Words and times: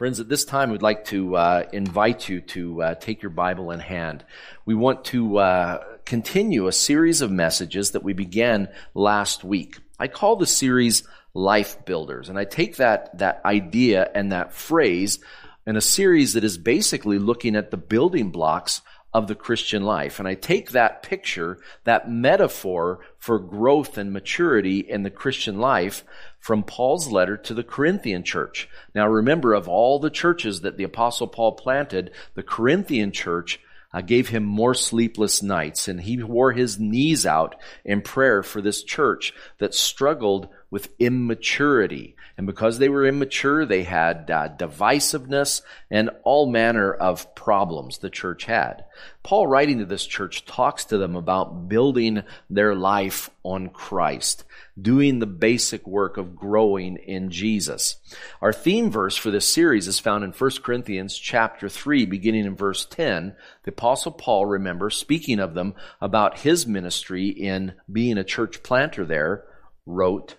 Friends, 0.00 0.18
at 0.18 0.30
this 0.30 0.46
time, 0.46 0.70
we'd 0.70 0.80
like 0.80 1.04
to 1.08 1.36
uh, 1.36 1.64
invite 1.74 2.26
you 2.26 2.40
to 2.40 2.82
uh, 2.82 2.94
take 2.94 3.20
your 3.20 3.28
Bible 3.28 3.70
in 3.70 3.80
hand. 3.80 4.24
We 4.64 4.74
want 4.74 5.04
to 5.04 5.36
uh, 5.36 5.84
continue 6.06 6.68
a 6.68 6.72
series 6.72 7.20
of 7.20 7.30
messages 7.30 7.90
that 7.90 8.02
we 8.02 8.14
began 8.14 8.70
last 8.94 9.44
week. 9.44 9.76
I 9.98 10.08
call 10.08 10.36
the 10.36 10.46
series 10.46 11.02
Life 11.34 11.84
Builders, 11.84 12.30
and 12.30 12.38
I 12.38 12.46
take 12.46 12.76
that, 12.76 13.18
that 13.18 13.42
idea 13.44 14.10
and 14.14 14.32
that 14.32 14.54
phrase 14.54 15.18
in 15.66 15.76
a 15.76 15.82
series 15.82 16.32
that 16.32 16.44
is 16.44 16.56
basically 16.56 17.18
looking 17.18 17.54
at 17.54 17.70
the 17.70 17.76
building 17.76 18.30
blocks 18.30 18.80
of 19.12 19.26
the 19.26 19.34
Christian 19.34 19.82
life. 19.82 20.18
And 20.18 20.26
I 20.26 20.34
take 20.34 20.70
that 20.70 21.02
picture, 21.02 21.58
that 21.84 22.10
metaphor 22.10 23.00
for 23.18 23.38
growth 23.38 23.98
and 23.98 24.12
maturity 24.12 24.78
in 24.78 25.02
the 25.02 25.10
Christian 25.10 25.58
life 25.58 26.04
from 26.40 26.64
Paul's 26.64 27.06
letter 27.12 27.36
to 27.36 27.54
the 27.54 27.62
Corinthian 27.62 28.24
church. 28.24 28.68
Now 28.94 29.06
remember, 29.06 29.54
of 29.54 29.68
all 29.68 29.98
the 29.98 30.10
churches 30.10 30.62
that 30.62 30.76
the 30.76 30.84
apostle 30.84 31.28
Paul 31.28 31.52
planted, 31.52 32.10
the 32.34 32.42
Corinthian 32.42 33.12
church 33.12 33.60
uh, 33.92 34.00
gave 34.00 34.28
him 34.28 34.44
more 34.44 34.74
sleepless 34.74 35.42
nights 35.42 35.88
and 35.88 36.00
he 36.00 36.22
wore 36.22 36.52
his 36.52 36.78
knees 36.78 37.26
out 37.26 37.56
in 37.84 38.00
prayer 38.02 38.42
for 38.42 38.60
this 38.60 38.82
church 38.82 39.34
that 39.58 39.74
struggled 39.74 40.48
with 40.70 40.88
immaturity. 40.98 42.14
And 42.38 42.46
because 42.46 42.78
they 42.78 42.88
were 42.88 43.06
immature, 43.06 43.66
they 43.66 43.82
had 43.82 44.30
uh, 44.30 44.48
divisiveness 44.56 45.62
and 45.90 46.10
all 46.22 46.50
manner 46.50 46.92
of 46.92 47.34
problems 47.34 47.98
the 47.98 48.08
church 48.08 48.44
had. 48.44 48.84
Paul, 49.22 49.46
writing 49.46 49.78
to 49.80 49.84
this 49.84 50.06
church, 50.06 50.46
talks 50.46 50.84
to 50.86 50.98
them 50.98 51.16
about 51.16 51.68
building 51.68 52.22
their 52.48 52.74
life 52.74 53.30
on 53.42 53.68
Christ, 53.68 54.44
doing 54.80 55.18
the 55.18 55.26
basic 55.26 55.86
work 55.86 56.16
of 56.16 56.36
growing 56.36 56.96
in 56.96 57.30
Jesus. 57.30 57.96
Our 58.40 58.52
theme 58.52 58.90
verse 58.90 59.16
for 59.16 59.30
this 59.30 59.46
series 59.46 59.88
is 59.88 59.98
found 59.98 60.24
in 60.24 60.32
1 60.32 60.50
Corinthians 60.62 61.18
chapter 61.18 61.68
3, 61.68 62.06
beginning 62.06 62.46
in 62.46 62.56
verse 62.56 62.86
10. 62.86 63.34
The 63.64 63.72
apostle 63.72 64.12
Paul, 64.12 64.46
remember, 64.46 64.88
speaking 64.88 65.40
of 65.40 65.54
them 65.54 65.74
about 66.00 66.38
his 66.38 66.66
ministry 66.66 67.28
in 67.28 67.74
being 67.90 68.16
a 68.16 68.24
church 68.24 68.62
planter 68.62 69.04
there, 69.04 69.44
wrote, 69.84 70.36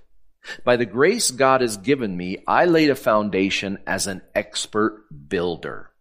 by 0.64 0.75
the 0.75 0.86
grace 0.86 1.31
God 1.31 1.61
has 1.61 1.78
given 1.78 2.16
me, 2.16 2.44
I 2.47 2.66
laid 2.66 2.89
a 2.89 2.95
foundation 2.95 3.80
as 3.86 4.08
an 4.08 4.22
expert 4.34 5.06
builder. 5.30 5.92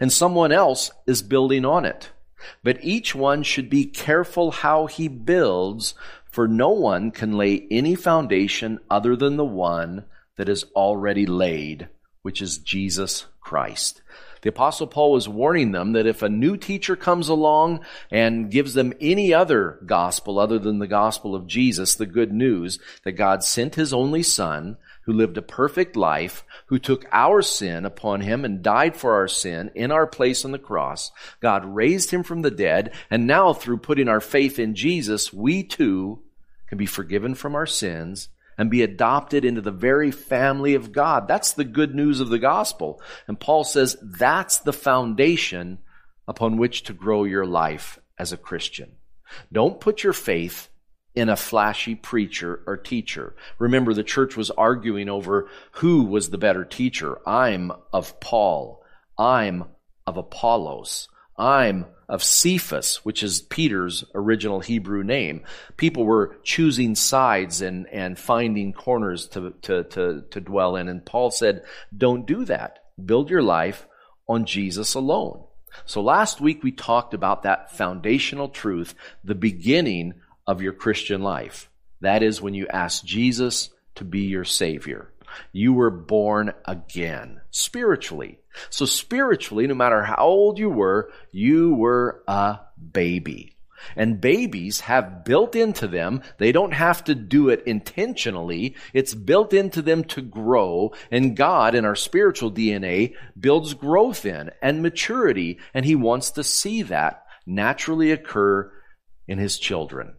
And 0.00 0.12
someone 0.12 0.52
else 0.52 0.90
is 1.06 1.22
building 1.22 1.64
on 1.64 1.84
it. 1.84 2.10
But 2.62 2.84
each 2.84 3.14
one 3.14 3.42
should 3.42 3.70
be 3.70 3.86
careful 3.86 4.50
how 4.50 4.86
he 4.86 5.08
builds, 5.08 5.94
for 6.24 6.46
no 6.46 6.70
one 6.70 7.10
can 7.10 7.36
lay 7.36 7.66
any 7.70 7.94
foundation 7.94 8.80
other 8.90 9.16
than 9.16 9.36
the 9.36 9.44
one 9.44 10.04
that 10.36 10.48
is 10.48 10.64
already 10.74 11.26
laid, 11.26 11.88
which 12.22 12.42
is 12.42 12.58
Jesus 12.58 13.26
Christ. 13.40 14.02
The 14.44 14.50
apostle 14.50 14.86
Paul 14.86 15.12
was 15.12 15.26
warning 15.26 15.72
them 15.72 15.92
that 15.92 16.06
if 16.06 16.20
a 16.20 16.28
new 16.28 16.58
teacher 16.58 16.96
comes 16.96 17.30
along 17.30 17.80
and 18.10 18.50
gives 18.50 18.74
them 18.74 18.92
any 19.00 19.32
other 19.32 19.78
gospel 19.86 20.38
other 20.38 20.58
than 20.58 20.80
the 20.80 20.86
gospel 20.86 21.34
of 21.34 21.46
Jesus, 21.46 21.94
the 21.94 22.04
good 22.04 22.30
news 22.30 22.78
that 23.04 23.12
God 23.12 23.42
sent 23.42 23.76
his 23.76 23.94
only 23.94 24.22
son, 24.22 24.76
who 25.04 25.14
lived 25.14 25.38
a 25.38 25.42
perfect 25.42 25.96
life, 25.96 26.44
who 26.66 26.78
took 26.78 27.06
our 27.10 27.40
sin 27.40 27.86
upon 27.86 28.20
him 28.20 28.44
and 28.44 28.62
died 28.62 28.98
for 28.98 29.14
our 29.14 29.28
sin 29.28 29.70
in 29.74 29.90
our 29.90 30.06
place 30.06 30.44
on 30.44 30.52
the 30.52 30.58
cross. 30.58 31.10
God 31.40 31.64
raised 31.64 32.10
him 32.10 32.22
from 32.22 32.42
the 32.42 32.50
dead, 32.50 32.92
and 33.10 33.26
now 33.26 33.54
through 33.54 33.78
putting 33.78 34.08
our 34.08 34.20
faith 34.20 34.58
in 34.58 34.74
Jesus, 34.74 35.32
we 35.32 35.62
too 35.62 36.20
can 36.66 36.76
be 36.76 36.84
forgiven 36.84 37.34
from 37.34 37.54
our 37.54 37.66
sins 37.66 38.28
and 38.56 38.70
be 38.70 38.82
adopted 38.82 39.44
into 39.44 39.60
the 39.60 39.70
very 39.70 40.10
family 40.10 40.74
of 40.74 40.92
God. 40.92 41.28
That's 41.28 41.52
the 41.52 41.64
good 41.64 41.94
news 41.94 42.20
of 42.20 42.28
the 42.28 42.38
gospel. 42.38 43.00
And 43.26 43.38
Paul 43.38 43.64
says 43.64 43.96
that's 44.02 44.58
the 44.58 44.72
foundation 44.72 45.78
upon 46.26 46.56
which 46.56 46.84
to 46.84 46.92
grow 46.92 47.24
your 47.24 47.46
life 47.46 47.98
as 48.18 48.32
a 48.32 48.36
Christian. 48.36 48.92
Don't 49.52 49.80
put 49.80 50.02
your 50.02 50.12
faith 50.12 50.68
in 51.14 51.28
a 51.28 51.36
flashy 51.36 51.94
preacher 51.94 52.62
or 52.66 52.76
teacher. 52.76 53.34
Remember, 53.58 53.94
the 53.94 54.02
church 54.02 54.36
was 54.36 54.50
arguing 54.50 55.08
over 55.08 55.48
who 55.72 56.04
was 56.04 56.30
the 56.30 56.38
better 56.38 56.64
teacher. 56.64 57.18
I'm 57.26 57.70
of 57.92 58.18
Paul. 58.20 58.82
I'm 59.16 59.64
of 60.06 60.16
Apollos. 60.16 61.08
I'm 61.36 61.86
of 62.08 62.22
Cephas, 62.22 63.04
which 63.04 63.22
is 63.22 63.40
Peter's 63.40 64.04
original 64.14 64.60
Hebrew 64.60 65.02
name. 65.02 65.42
People 65.76 66.04
were 66.04 66.36
choosing 66.42 66.94
sides 66.94 67.62
and, 67.62 67.88
and 67.88 68.18
finding 68.18 68.72
corners 68.72 69.26
to, 69.28 69.54
to, 69.62 69.84
to, 69.84 70.24
to 70.30 70.40
dwell 70.40 70.76
in. 70.76 70.88
And 70.88 71.04
Paul 71.04 71.30
said, 71.30 71.64
don't 71.96 72.26
do 72.26 72.44
that. 72.44 72.80
Build 73.02 73.30
your 73.30 73.42
life 73.42 73.86
on 74.28 74.44
Jesus 74.44 74.94
alone. 74.94 75.44
So 75.86 76.02
last 76.02 76.40
week 76.40 76.62
we 76.62 76.72
talked 76.72 77.14
about 77.14 77.42
that 77.42 77.72
foundational 77.76 78.48
truth, 78.48 78.94
the 79.24 79.34
beginning 79.34 80.14
of 80.46 80.62
your 80.62 80.72
Christian 80.72 81.22
life. 81.22 81.70
That 82.00 82.22
is 82.22 82.42
when 82.42 82.54
you 82.54 82.68
ask 82.68 83.04
Jesus 83.04 83.70
to 83.96 84.04
be 84.04 84.22
your 84.22 84.44
Savior. 84.44 85.10
You 85.52 85.72
were 85.72 85.90
born 85.90 86.52
again, 86.64 87.40
spiritually. 87.50 88.38
So 88.70 88.84
spiritually, 88.84 89.66
no 89.66 89.74
matter 89.74 90.02
how 90.02 90.16
old 90.16 90.58
you 90.58 90.70
were, 90.70 91.10
you 91.32 91.74
were 91.74 92.22
a 92.26 92.60
baby. 92.92 93.56
And 93.96 94.20
babies 94.20 94.80
have 94.80 95.24
built 95.24 95.54
into 95.54 95.86
them, 95.86 96.22
they 96.38 96.52
don't 96.52 96.72
have 96.72 97.04
to 97.04 97.14
do 97.14 97.50
it 97.50 97.64
intentionally. 97.66 98.76
It's 98.92 99.14
built 99.14 99.52
into 99.52 99.82
them 99.82 100.04
to 100.04 100.22
grow. 100.22 100.94
And 101.10 101.36
God, 101.36 101.74
in 101.74 101.84
our 101.84 101.96
spiritual 101.96 102.50
DNA, 102.50 103.14
builds 103.38 103.74
growth 103.74 104.24
in 104.24 104.50
and 104.62 104.82
maturity. 104.82 105.58
And 105.74 105.84
He 105.84 105.96
wants 105.96 106.30
to 106.32 106.44
see 106.44 106.82
that 106.82 107.26
naturally 107.46 108.10
occur 108.10 108.72
in 109.28 109.38
His 109.38 109.58
children 109.58 110.14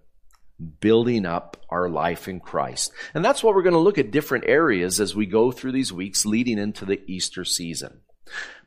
building 0.80 1.26
up 1.26 1.58
our 1.70 1.90
life 1.90 2.28
in 2.28 2.40
Christ. 2.40 2.92
And 3.14 3.24
that's 3.24 3.44
what 3.44 3.56
we're 3.56 3.64
going 3.64 3.74
to 3.74 3.80
look 3.80 3.98
at 3.98 4.12
different 4.12 4.46
areas 4.48 5.00
as 5.00 5.16
we 5.16 5.26
go 5.26 5.52
through 5.52 5.74
these 5.74 5.92
weeks 5.92 6.26
leading 6.26 6.58
into 6.58 6.86
the 6.86 7.02
Easter 7.08 7.44
season. 7.44 8.02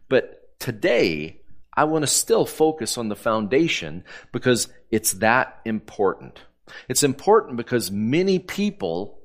But 0.08 0.58
today, 0.58 1.40
I 1.74 1.84
want 1.84 2.02
to 2.02 2.08
still 2.08 2.44
focus 2.44 2.98
on 2.98 3.08
the 3.08 3.16
foundation 3.16 4.04
because 4.32 4.68
it's 4.90 5.12
that 5.14 5.60
important. 5.64 6.40
It's 6.88 7.02
important 7.02 7.56
because 7.56 7.90
many 7.90 8.38
people 8.38 9.20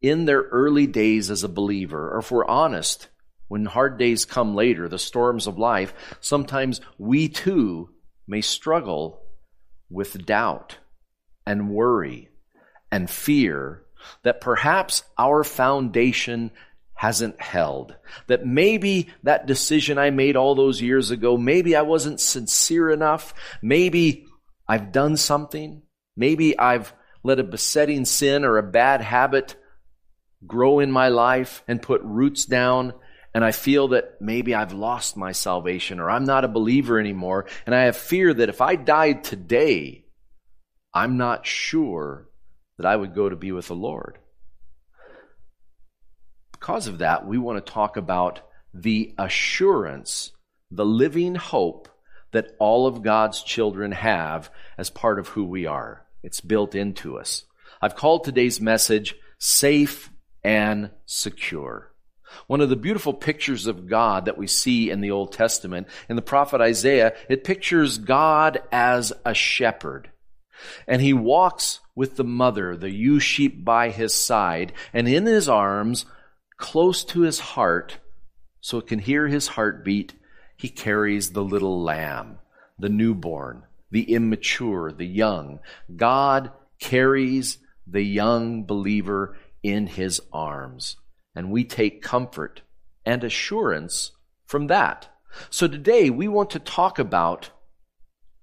in 0.00 0.24
their 0.24 0.42
early 0.42 0.86
days 0.86 1.30
as 1.30 1.42
a 1.42 1.48
believer, 1.48 2.14
or 2.14 2.18
if 2.18 2.30
we're 2.30 2.46
honest, 2.46 3.08
when 3.48 3.64
hard 3.64 3.98
days 3.98 4.24
come 4.24 4.54
later, 4.54 4.88
the 4.88 4.98
storms 4.98 5.46
of 5.46 5.58
life, 5.58 5.94
sometimes 6.20 6.80
we 6.98 7.28
too 7.28 7.90
may 8.26 8.42
struggle 8.42 9.22
with 9.90 10.24
doubt 10.26 10.76
and 11.48 11.70
worry 11.70 12.28
and 12.92 13.08
fear 13.08 13.82
that 14.22 14.42
perhaps 14.42 15.02
our 15.16 15.42
foundation 15.42 16.50
hasn't 16.92 17.40
held. 17.40 17.96
That 18.26 18.44
maybe 18.44 19.08
that 19.22 19.46
decision 19.46 19.96
I 19.96 20.10
made 20.10 20.36
all 20.36 20.54
those 20.54 20.82
years 20.82 21.10
ago, 21.10 21.38
maybe 21.38 21.74
I 21.74 21.82
wasn't 21.82 22.20
sincere 22.20 22.90
enough. 22.90 23.32
Maybe 23.62 24.26
I've 24.68 24.92
done 24.92 25.16
something. 25.16 25.80
Maybe 26.18 26.58
I've 26.58 26.92
let 27.22 27.40
a 27.40 27.44
besetting 27.44 28.04
sin 28.04 28.44
or 28.44 28.58
a 28.58 28.62
bad 28.62 29.00
habit 29.00 29.56
grow 30.46 30.80
in 30.80 30.92
my 30.92 31.08
life 31.08 31.64
and 31.66 31.80
put 31.80 32.02
roots 32.02 32.44
down. 32.44 32.92
And 33.32 33.42
I 33.42 33.52
feel 33.52 33.88
that 33.88 34.20
maybe 34.20 34.54
I've 34.54 34.74
lost 34.74 35.16
my 35.16 35.32
salvation 35.32 35.98
or 35.98 36.10
I'm 36.10 36.24
not 36.24 36.44
a 36.44 36.48
believer 36.48 36.98
anymore. 36.98 37.46
And 37.64 37.74
I 37.74 37.84
have 37.84 37.96
fear 37.96 38.34
that 38.34 38.50
if 38.50 38.60
I 38.60 38.76
died 38.76 39.24
today, 39.24 40.04
I'm 40.92 41.16
not 41.16 41.46
sure 41.46 42.28
that 42.78 42.86
I 42.86 42.96
would 42.96 43.14
go 43.14 43.28
to 43.28 43.36
be 43.36 43.52
with 43.52 43.68
the 43.68 43.74
Lord. 43.74 44.18
Because 46.52 46.88
of 46.88 46.98
that, 46.98 47.26
we 47.26 47.38
want 47.38 47.64
to 47.64 47.72
talk 47.72 47.96
about 47.96 48.40
the 48.74 49.14
assurance, 49.18 50.32
the 50.70 50.84
living 50.84 51.34
hope 51.34 51.88
that 52.32 52.54
all 52.58 52.86
of 52.86 53.02
God's 53.02 53.42
children 53.42 53.92
have 53.92 54.50
as 54.76 54.90
part 54.90 55.18
of 55.18 55.28
who 55.28 55.44
we 55.44 55.66
are. 55.66 56.04
It's 56.22 56.40
built 56.40 56.74
into 56.74 57.18
us. 57.18 57.44
I've 57.80 57.96
called 57.96 58.24
today's 58.24 58.60
message 58.60 59.14
Safe 59.38 60.10
and 60.42 60.90
Secure. 61.06 61.92
One 62.46 62.60
of 62.60 62.68
the 62.68 62.76
beautiful 62.76 63.14
pictures 63.14 63.66
of 63.66 63.86
God 63.86 64.26
that 64.26 64.36
we 64.36 64.46
see 64.46 64.90
in 64.90 65.00
the 65.00 65.12
Old 65.12 65.32
Testament, 65.32 65.88
in 66.08 66.16
the 66.16 66.22
prophet 66.22 66.60
Isaiah, 66.60 67.14
it 67.28 67.44
pictures 67.44 67.98
God 67.98 68.60
as 68.70 69.12
a 69.24 69.32
shepherd. 69.32 70.10
And 70.86 71.02
he 71.02 71.12
walks 71.12 71.80
with 71.94 72.16
the 72.16 72.24
mother, 72.24 72.76
the 72.76 72.90
ewe 72.90 73.20
sheep 73.20 73.64
by 73.64 73.90
his 73.90 74.14
side, 74.14 74.72
and 74.92 75.08
in 75.08 75.26
his 75.26 75.48
arms, 75.48 76.06
close 76.56 77.04
to 77.04 77.22
his 77.22 77.38
heart, 77.38 77.98
so 78.60 78.78
it 78.78 78.86
can 78.86 78.98
hear 78.98 79.28
his 79.28 79.48
heartbeat, 79.48 80.14
he 80.56 80.68
carries 80.68 81.32
the 81.32 81.44
little 81.44 81.82
lamb, 81.82 82.38
the 82.78 82.88
newborn, 82.88 83.62
the 83.90 84.12
immature, 84.12 84.92
the 84.92 85.06
young. 85.06 85.60
God 85.94 86.52
carries 86.80 87.58
the 87.86 88.02
young 88.02 88.64
believer 88.64 89.36
in 89.62 89.86
his 89.86 90.20
arms. 90.32 90.96
And 91.34 91.50
we 91.50 91.64
take 91.64 92.02
comfort 92.02 92.62
and 93.04 93.24
assurance 93.24 94.12
from 94.44 94.66
that. 94.66 95.08
So 95.50 95.68
today 95.68 96.10
we 96.10 96.26
want 96.28 96.50
to 96.50 96.58
talk 96.58 96.98
about 96.98 97.50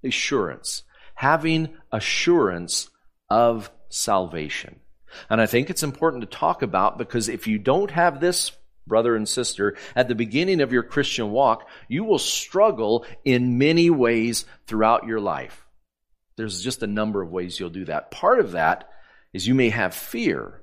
assurance, 0.03 0.83
having 1.15 1.69
assurance 1.91 2.89
of 3.29 3.71
salvation. 3.89 4.79
And 5.29 5.41
I 5.41 5.45
think 5.45 5.69
it's 5.69 5.83
important 5.83 6.21
to 6.21 6.37
talk 6.37 6.61
about 6.61 6.97
because 6.97 7.29
if 7.29 7.47
you 7.47 7.57
don't 7.57 7.91
have 7.91 8.19
this, 8.19 8.51
brother 8.87 9.15
and 9.15 9.27
sister, 9.27 9.75
at 9.95 10.07
the 10.07 10.15
beginning 10.15 10.61
of 10.61 10.71
your 10.71 10.83
Christian 10.83 11.31
walk, 11.31 11.67
you 11.87 12.03
will 12.03 12.19
struggle 12.19 13.05
in 13.23 13.57
many 13.57 13.89
ways 13.89 14.45
throughout 14.67 15.07
your 15.07 15.19
life. 15.19 15.65
There's 16.35 16.61
just 16.61 16.83
a 16.83 16.87
number 16.87 17.21
of 17.21 17.31
ways 17.31 17.59
you'll 17.59 17.69
do 17.69 17.85
that. 17.85 18.11
Part 18.11 18.39
of 18.39 18.51
that 18.51 18.89
is 19.33 19.47
you 19.47 19.55
may 19.55 19.69
have 19.69 19.95
fear. 19.95 20.61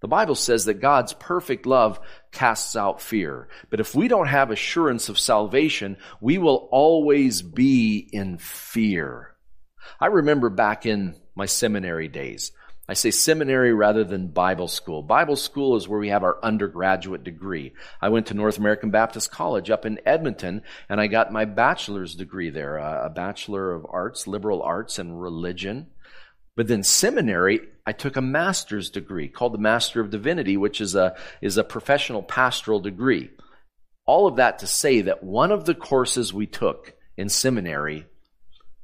The 0.00 0.08
Bible 0.08 0.34
says 0.34 0.66
that 0.66 0.80
God's 0.80 1.14
perfect 1.14 1.64
love 1.64 1.98
casts 2.30 2.76
out 2.76 3.00
fear. 3.00 3.48
But 3.70 3.80
if 3.80 3.94
we 3.94 4.08
don't 4.08 4.28
have 4.28 4.50
assurance 4.50 5.08
of 5.08 5.18
salvation, 5.18 5.96
we 6.20 6.36
will 6.38 6.68
always 6.70 7.40
be 7.40 8.06
in 8.12 8.36
fear. 8.38 9.35
I 10.00 10.06
remember 10.06 10.50
back 10.50 10.86
in 10.86 11.14
my 11.34 11.46
seminary 11.46 12.08
days, 12.08 12.52
I 12.88 12.94
say 12.94 13.10
seminary 13.10 13.74
rather 13.74 14.04
than 14.04 14.28
Bible 14.28 14.68
school. 14.68 15.02
Bible 15.02 15.34
school 15.34 15.76
is 15.76 15.88
where 15.88 15.98
we 15.98 16.10
have 16.10 16.22
our 16.22 16.38
undergraduate 16.42 17.24
degree. 17.24 17.72
I 18.00 18.10
went 18.10 18.26
to 18.26 18.34
North 18.34 18.58
American 18.58 18.90
Baptist 18.90 19.32
College 19.32 19.70
up 19.70 19.84
in 19.84 19.98
Edmonton 20.06 20.62
and 20.88 21.00
I 21.00 21.08
got 21.08 21.32
my 21.32 21.46
bachelor's 21.46 22.14
degree 22.14 22.50
there, 22.50 22.78
uh, 22.78 23.06
a 23.06 23.10
Bachelor 23.10 23.72
of 23.72 23.86
Arts, 23.88 24.28
Liberal 24.28 24.62
Arts 24.62 25.00
and 25.00 25.20
Religion. 25.20 25.88
But 26.54 26.68
then 26.68 26.84
seminary, 26.84 27.60
I 27.84 27.92
took 27.92 28.16
a 28.16 28.22
master's 28.22 28.88
degree 28.88 29.28
called 29.28 29.52
the 29.52 29.58
Master 29.58 30.00
of 30.00 30.10
Divinity, 30.10 30.56
which 30.56 30.80
is 30.80 30.94
a, 30.94 31.16
is 31.42 31.58
a 31.58 31.64
professional 31.64 32.22
pastoral 32.22 32.80
degree. 32.80 33.30
All 34.06 34.28
of 34.28 34.36
that 34.36 34.60
to 34.60 34.68
say 34.68 35.02
that 35.02 35.24
one 35.24 35.50
of 35.50 35.64
the 35.64 35.74
courses 35.74 36.32
we 36.32 36.46
took 36.46 36.94
in 37.16 37.28
seminary, 37.28 38.06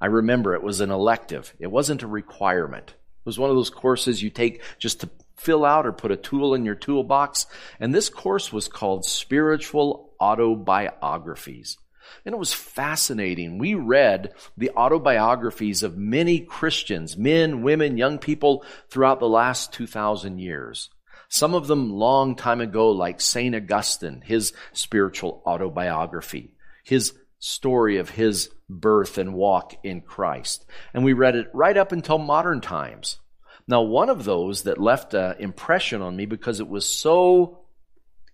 I 0.03 0.07
remember 0.07 0.53
it 0.53 0.65
was 0.65 0.81
an 0.81 0.91
elective. 0.91 1.55
It 1.61 1.69
wasn't 1.69 2.03
a 2.03 2.09
requirement. 2.09 2.89
It 2.89 3.25
was 3.25 3.39
one 3.39 3.51
of 3.51 3.57
those 3.57 3.71
courses 3.71 4.21
you 4.21 4.31
take 4.31 4.61
just 4.81 5.03
to 5.03 5.11
fill 5.37 5.65
out 5.65 5.87
or 5.87 5.93
put 5.93 6.11
a 6.11 6.17
tool 6.17 6.55
in 6.55 6.65
your 6.65 6.75
toolbox. 6.75 7.47
And 7.79 7.95
this 7.95 8.09
course 8.09 8.53
was 8.53 8.67
called 8.67 9.05
Spiritual 9.05 10.13
Autobiographies. 10.21 11.79
And 12.27 12.35
it 12.35 12.39
was 12.39 12.53
fascinating. 12.53 13.59
We 13.59 13.77
read 13.77 14.35
the 14.57 14.71
autobiographies 14.71 15.85
of 15.85 15.97
many 15.97 16.41
Christians, 16.41 17.17
men, 17.17 17.63
women, 17.63 17.97
young 17.97 18.19
people 18.19 18.65
throughout 18.91 19.21
the 19.21 19.29
last 19.29 19.73
2,000 19.73 20.41
years. 20.41 20.91
Some 21.29 21.55
of 21.55 21.69
them 21.69 21.93
long 21.93 22.35
time 22.35 22.61
ago, 22.61 22.91
like 22.91 23.21
St. 23.21 23.55
Augustine, 23.55 24.21
his 24.21 24.53
spiritual 24.73 25.45
autobiography, 25.47 26.51
his 26.83 27.15
story 27.43 27.99
of 27.99 28.09
his 28.09 28.51
birth 28.71 29.19
and 29.19 29.35
walk 29.35 29.75
in 29.83 30.01
Christ. 30.01 30.65
And 30.95 31.05
we 31.05 31.13
read 31.13 31.35
it 31.35 31.51
right 31.53 31.77
up 31.77 31.91
until 31.91 32.19
modern 32.19 32.61
times. 32.61 33.19
Now, 33.67 33.83
one 33.83 34.09
of 34.09 34.25
those 34.25 34.63
that 34.63 34.79
left 34.79 35.13
an 35.13 35.35
impression 35.41 36.03
on 36.03 36.15
me 36.17 36.25
because 36.25 36.61
it 36.61 36.69
was 36.69 36.87
so, 36.87 37.65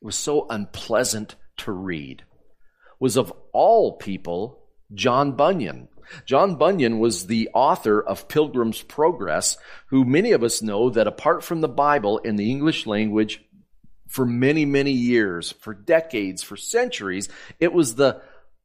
it 0.00 0.04
was 0.04 0.14
so 0.14 0.46
unpleasant 0.50 1.36
to 1.58 1.72
read 1.72 2.24
was 3.00 3.16
of 3.16 3.32
all 3.52 3.96
people, 3.96 4.60
John 4.92 5.32
Bunyan. 5.32 5.88
John 6.26 6.56
Bunyan 6.56 6.98
was 6.98 7.26
the 7.26 7.48
author 7.54 8.02
of 8.02 8.28
Pilgrim's 8.28 8.82
Progress, 8.82 9.56
who 9.86 10.04
many 10.04 10.32
of 10.32 10.42
us 10.42 10.60
know 10.60 10.90
that 10.90 11.06
apart 11.06 11.42
from 11.42 11.62
the 11.62 11.68
Bible 11.68 12.18
in 12.18 12.36
the 12.36 12.50
English 12.50 12.86
language, 12.86 13.42
for 14.06 14.26
many, 14.26 14.66
many 14.66 14.92
years, 14.92 15.52
for 15.52 15.72
decades, 15.72 16.42
for 16.42 16.56
centuries, 16.56 17.28
it 17.58 17.72
was 17.72 17.94
the 17.94 18.20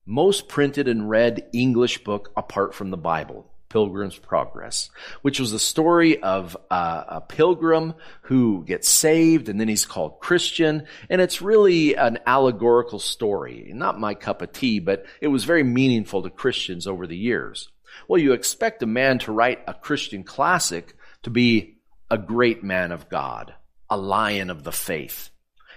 most 0.05 0.47
printed 0.47 0.87
and 0.87 1.09
read 1.09 1.47
English 1.53 2.03
book 2.03 2.31
apart 2.35 2.73
from 2.73 2.89
the 2.89 2.97
Bible. 2.97 3.49
Pilgrim's 3.73 4.19
Progress, 4.19 4.91
which 5.23 5.39
was 5.39 5.51
a 5.51 5.57
story 5.57 6.21
of 6.21 6.55
uh, 6.69 7.03
a 7.07 7.21
pilgrim 7.21 7.95
who 8.21 8.63
gets 8.63 8.87
saved 8.87 9.49
and 9.49 9.59
then 9.59 9.67
he's 9.67 9.83
called 9.83 10.19
Christian. 10.19 10.85
And 11.09 11.19
it's 11.19 11.41
really 11.41 11.95
an 11.95 12.19
allegorical 12.27 12.99
story. 12.99 13.71
Not 13.73 13.99
my 13.99 14.13
cup 14.13 14.43
of 14.43 14.53
tea, 14.53 14.77
but 14.77 15.07
it 15.21 15.27
was 15.27 15.43
very 15.43 15.63
meaningful 15.63 16.21
to 16.21 16.29
Christians 16.29 16.85
over 16.85 17.07
the 17.07 17.17
years. 17.17 17.67
Well, 18.07 18.21
you 18.21 18.33
expect 18.33 18.83
a 18.83 18.87
man 18.87 19.17
to 19.19 19.31
write 19.31 19.63
a 19.67 19.73
Christian 19.73 20.23
classic 20.23 20.95
to 21.23 21.31
be 21.31 21.77
a 22.11 22.17
great 22.19 22.63
man 22.63 22.91
of 22.91 23.09
God, 23.09 23.55
a 23.89 23.97
lion 23.97 24.51
of 24.51 24.63
the 24.63 24.71
faith. 24.71 25.31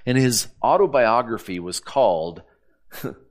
And 0.04 0.18
his 0.18 0.48
autobiography 0.62 1.60
was 1.60 1.80
called 1.80 2.42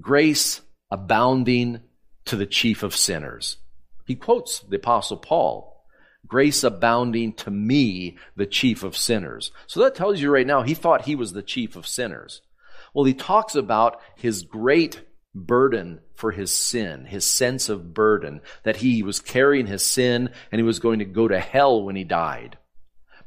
Grace 0.00 0.60
Abounding 0.90 1.80
to 2.26 2.36
the 2.36 2.46
Chief 2.46 2.82
of 2.82 2.94
Sinners. 2.94 3.56
He 4.06 4.14
quotes 4.14 4.60
the 4.60 4.76
apostle 4.76 5.18
Paul, 5.18 5.84
grace 6.26 6.64
abounding 6.64 7.34
to 7.34 7.50
me, 7.50 8.16
the 8.36 8.46
chief 8.46 8.82
of 8.82 8.96
sinners. 8.96 9.52
So 9.66 9.80
that 9.80 9.94
tells 9.94 10.20
you 10.20 10.30
right 10.30 10.46
now, 10.46 10.62
he 10.62 10.74
thought 10.74 11.02
he 11.02 11.14
was 11.14 11.32
the 11.32 11.42
chief 11.42 11.76
of 11.76 11.86
sinners. 11.86 12.40
Well, 12.94 13.04
he 13.04 13.12
talks 13.12 13.54
about 13.54 14.00
his 14.16 14.42
great 14.42 15.02
burden 15.34 16.00
for 16.14 16.32
his 16.32 16.50
sin, 16.50 17.04
his 17.04 17.26
sense 17.26 17.68
of 17.68 17.92
burden, 17.92 18.40
that 18.62 18.76
he 18.76 19.02
was 19.02 19.20
carrying 19.20 19.66
his 19.66 19.82
sin 19.82 20.30
and 20.50 20.58
he 20.58 20.62
was 20.62 20.78
going 20.78 21.00
to 21.00 21.04
go 21.04 21.28
to 21.28 21.38
hell 21.38 21.82
when 21.84 21.96
he 21.96 22.04
died. 22.04 22.56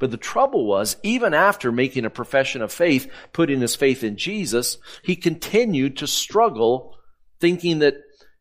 But 0.02 0.12
the 0.12 0.18
trouble 0.18 0.66
was, 0.66 0.98
even 1.02 1.34
after 1.34 1.72
making 1.72 2.04
a 2.04 2.10
profession 2.10 2.62
of 2.62 2.74
faith, 2.74 3.10
putting 3.32 3.62
his 3.62 3.78
faith 3.78 4.04
in 4.04 4.18
Jesus, 4.18 4.78
he 5.02 5.16
continued 5.16 5.98
to 5.98 6.08
struggle 6.08 6.98
thinking 7.40 7.80
that 7.80 7.96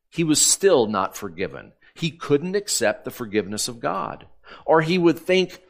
he 0.09 0.25
was 0.25 0.43
still 0.43 0.89
not 0.89 1.17
forgiven 1.17 1.73
he 2.01 2.11
couldn't 2.11 2.57
accept 2.57 3.05
the 3.05 3.11
forgiveness 3.11 3.69
of 3.69 3.79
God. 3.79 4.27
Or 4.65 4.81
he 4.81 4.97
would 4.97 5.19
think, 5.19 5.61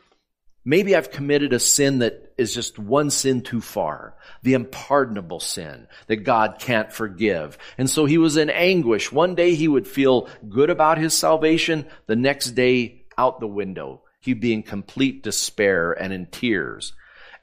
maybe 0.64 0.94
I've 0.94 1.10
committed 1.10 1.52
a 1.52 1.58
sin 1.58 1.98
that 1.98 2.32
is 2.38 2.54
just 2.54 2.78
one 2.78 3.10
sin 3.10 3.42
too 3.42 3.60
far, 3.60 4.14
the 4.42 4.54
unpardonable 4.54 5.40
sin 5.40 5.88
that 6.06 6.24
God 6.24 6.56
can't 6.60 6.92
forgive. 6.92 7.58
And 7.76 7.90
so 7.90 8.04
he 8.04 8.16
was 8.16 8.36
in 8.36 8.48
anguish. 8.48 9.10
One 9.10 9.34
day 9.34 9.54
he 9.54 9.66
would 9.66 9.88
feel 9.88 10.28
good 10.48 10.70
about 10.70 10.98
his 10.98 11.14
salvation, 11.14 11.86
the 12.06 12.16
next 12.16 12.52
day 12.52 13.06
out 13.18 13.40
the 13.40 13.48
window. 13.48 14.02
He'd 14.20 14.40
be 14.40 14.52
in 14.52 14.62
complete 14.62 15.22
despair 15.22 15.92
and 15.92 16.12
in 16.12 16.26
tears. 16.26 16.92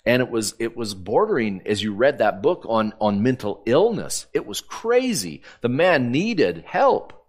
And 0.05 0.21
it 0.21 0.29
was, 0.29 0.55
it 0.59 0.77
was 0.77 0.93
bordering, 0.93 1.63
as 1.65 1.83
you 1.83 1.93
read 1.93 2.19
that 2.19 2.41
book, 2.41 2.65
on, 2.69 2.93
on 3.01 3.23
mental 3.23 3.61
illness. 3.65 4.27
It 4.33 4.45
was 4.45 4.61
crazy. 4.61 5.41
The 5.61 5.69
man 5.69 6.11
needed 6.11 6.63
help. 6.65 7.25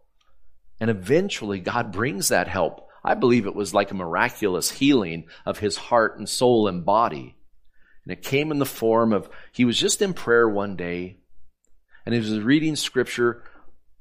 And 0.81 0.91
eventually 0.91 1.59
God 1.59 1.91
brings 1.91 2.29
that 2.29 2.47
help. 2.47 2.89
I 3.03 3.15
believe 3.15 3.47
it 3.47 3.55
was 3.55 3.75
like 3.75 3.91
a 3.91 3.95
miraculous 3.95 4.71
healing 4.71 5.25
of 5.45 5.59
his 5.59 5.77
heart 5.77 6.19
and 6.19 6.29
soul 6.29 6.69
and 6.69 6.85
body. 6.85 7.37
And 8.05 8.13
it 8.13 8.23
came 8.23 8.53
in 8.53 8.59
the 8.59 8.67
form 8.67 9.13
of, 9.13 9.29
he 9.53 9.65
was 9.65 9.79
just 9.79 10.01
in 10.03 10.15
prayer 10.15 10.49
one 10.49 10.77
day 10.77 11.17
and 12.07 12.15
he 12.15 12.21
was 12.21 12.39
reading 12.41 12.77
scripture. 12.77 13.43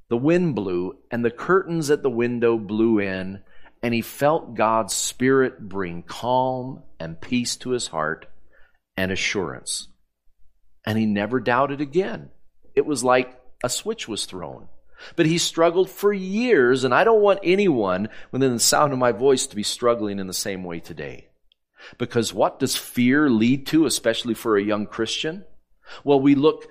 The 0.09 0.17
wind 0.17 0.55
blew 0.55 0.99
and 1.09 1.25
the 1.25 1.31
curtains 1.31 1.89
at 1.89 2.03
the 2.03 2.09
window 2.09 2.57
blew 2.57 2.99
in 2.99 3.43
and 3.81 3.93
he 3.93 4.01
felt 4.01 4.55
God's 4.55 4.95
spirit 4.95 5.59
bring 5.67 6.03
calm 6.03 6.83
and 6.99 7.19
peace 7.19 7.55
to 7.57 7.71
his 7.71 7.87
heart 7.87 8.27
and 8.95 9.11
assurance. 9.11 9.87
And 10.85 10.97
he 10.97 11.05
never 11.05 11.39
doubted 11.39 11.81
again. 11.81 12.29
It 12.75 12.85
was 12.85 13.03
like 13.03 13.39
a 13.63 13.69
switch 13.69 14.07
was 14.07 14.25
thrown. 14.25 14.67
But 15.15 15.27
he 15.27 15.37
struggled 15.37 15.89
for 15.89 16.11
years, 16.11 16.83
and 16.83 16.93
I 16.93 17.03
don't 17.03 17.21
want 17.21 17.39
anyone 17.43 18.09
within 18.31 18.53
the 18.53 18.59
sound 18.59 18.93
of 18.93 18.99
my 18.99 19.11
voice 19.11 19.45
to 19.47 19.55
be 19.55 19.63
struggling 19.63 20.19
in 20.19 20.27
the 20.27 20.33
same 20.33 20.63
way 20.63 20.79
today. 20.79 21.27
Because 21.97 22.33
what 22.33 22.59
does 22.59 22.75
fear 22.75 23.29
lead 23.29 23.67
to, 23.67 23.85
especially 23.85 24.33
for 24.33 24.57
a 24.57 24.63
young 24.63 24.87
Christian? 24.87 25.45
Well, 26.03 26.19
we 26.19 26.35
look 26.35 26.67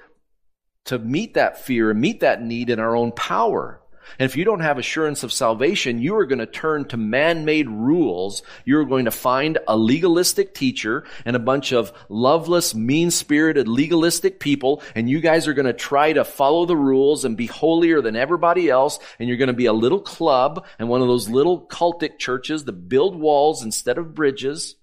to 0.87 0.99
meet 0.99 1.35
that 1.35 1.65
fear 1.65 1.91
and 1.91 2.01
meet 2.01 2.21
that 2.21 2.43
need 2.43 2.71
in 2.71 2.81
our 2.81 2.97
own 2.97 3.13
power. 3.13 3.81
And 4.19 4.31
if 4.31 4.37
you 4.37 4.45
don't 4.45 4.61
have 4.61 4.79
assurance 4.79 5.23
of 5.23 5.33
salvation, 5.33 6.01
you 6.01 6.17
are 6.17 6.27
going 6.27 6.39
to 6.39 6.47
turn 6.47 6.87
to 6.87 6.97
man-made 6.97 7.69
rules. 7.69 8.43
You're 8.65 8.85
going 8.85 9.07
to 9.07 9.11
find 9.11 9.59
a 9.67 9.77
legalistic 9.77 10.55
teacher 10.55 11.05
and 11.25 11.37
a 11.37 11.41
bunch 11.41 11.73
of 11.73 11.93
loveless, 12.09 12.75
mean-spirited, 12.75 13.69
legalistic 13.69 14.41
people, 14.41 14.83
and 14.95 15.11
you 15.11 15.21
guys 15.21 15.49
are 15.49 15.55
going 15.55 15.67
to 15.67 15.73
try 15.73 16.13
to 16.13 16.25
follow 16.25 16.67
the 16.67 16.77
rules 16.77 17.25
and 17.25 17.37
be 17.37 17.47
holier 17.47 18.01
than 18.01 18.17
everybody 18.17 18.71
else, 18.71 18.99
and 19.19 19.29
you're 19.29 19.39
going 19.39 19.49
to 19.49 19.53
be 19.53 19.67
a 19.67 19.73
little 19.73 20.01
club 20.01 20.65
and 20.79 20.89
one 20.89 21.03
of 21.03 21.09
those 21.09 21.29
little 21.29 21.67
cultic 21.67 22.19
churches 22.19 22.65
that 22.65 22.89
build 22.89 23.19
walls 23.19 23.63
instead 23.63 23.99
of 23.99 24.15
bridges. 24.15 24.77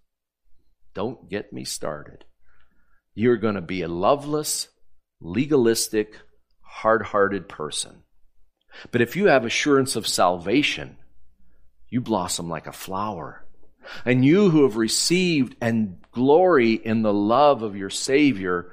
Don't 0.94 1.30
get 1.30 1.51
me 1.51 1.63
started. 1.63 2.25
You're 3.15 3.38
going 3.38 3.56
to 3.56 3.62
be 3.62 3.82
a 3.82 3.88
loveless, 3.88 4.68
legalistic, 5.22 6.20
hard-hearted 6.62 7.50
person. 7.50 8.02
But 8.92 9.01
if 9.01 9.15
you 9.15 9.27
have 9.27 9.46
assurance 9.46 9.96
of 9.96 10.08
salvation, 10.08 10.98
you 11.89 12.01
blossom 12.01 12.50
like 12.50 12.68
a 12.68 12.72
flower. 12.72 13.46
And 14.06 14.24
you 14.24 14.50
who 14.50 14.63
have 14.63 14.77
received 14.77 15.56
and 15.62 15.98
glory 16.12 16.74
in 16.74 17.01
the 17.01 17.13
love 17.13 17.63
of 17.63 17.75
your 17.75 17.89
Savior 17.89 18.72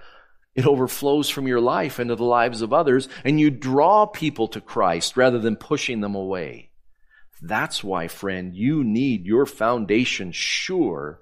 It 0.55 0.67
overflows 0.67 1.31
from 1.31 1.47
your 1.47 1.61
life 1.61 2.01
into 2.01 2.17
the 2.17 2.25
lives 2.25 2.61
of 2.61 2.73
others, 2.73 3.09
and 3.25 3.39
you 3.39 3.51
draw 3.51 4.07
people 4.07 4.49
to 4.49 4.61
Christ 4.61 5.17
rather 5.17 5.39
than 5.39 5.57
pushing 5.57 6.01
them 6.01 6.15
away. 6.15 6.71
That's 7.41 7.85
why, 7.85 8.09
friend, 8.09 8.55
you 8.55 8.85
need 8.85 9.25
your 9.27 9.47
foundation 9.47 10.33
sure 10.33 11.21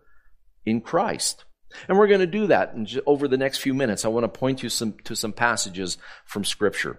in 0.64 0.80
Christ. 0.80 1.44
And 1.86 1.98
we're 1.98 2.08
going 2.08 2.20
to 2.20 2.26
do 2.26 2.46
that 2.46 2.74
over 3.06 3.28
the 3.28 3.36
next 3.36 3.58
few 3.58 3.74
minutes. 3.74 4.04
I 4.04 4.08
want 4.08 4.24
to 4.24 4.38
point 4.38 4.62
you 4.62 4.70
some, 4.70 4.94
to 5.04 5.14
some 5.14 5.32
passages 5.32 5.98
from 6.24 6.44
Scripture. 6.44 6.98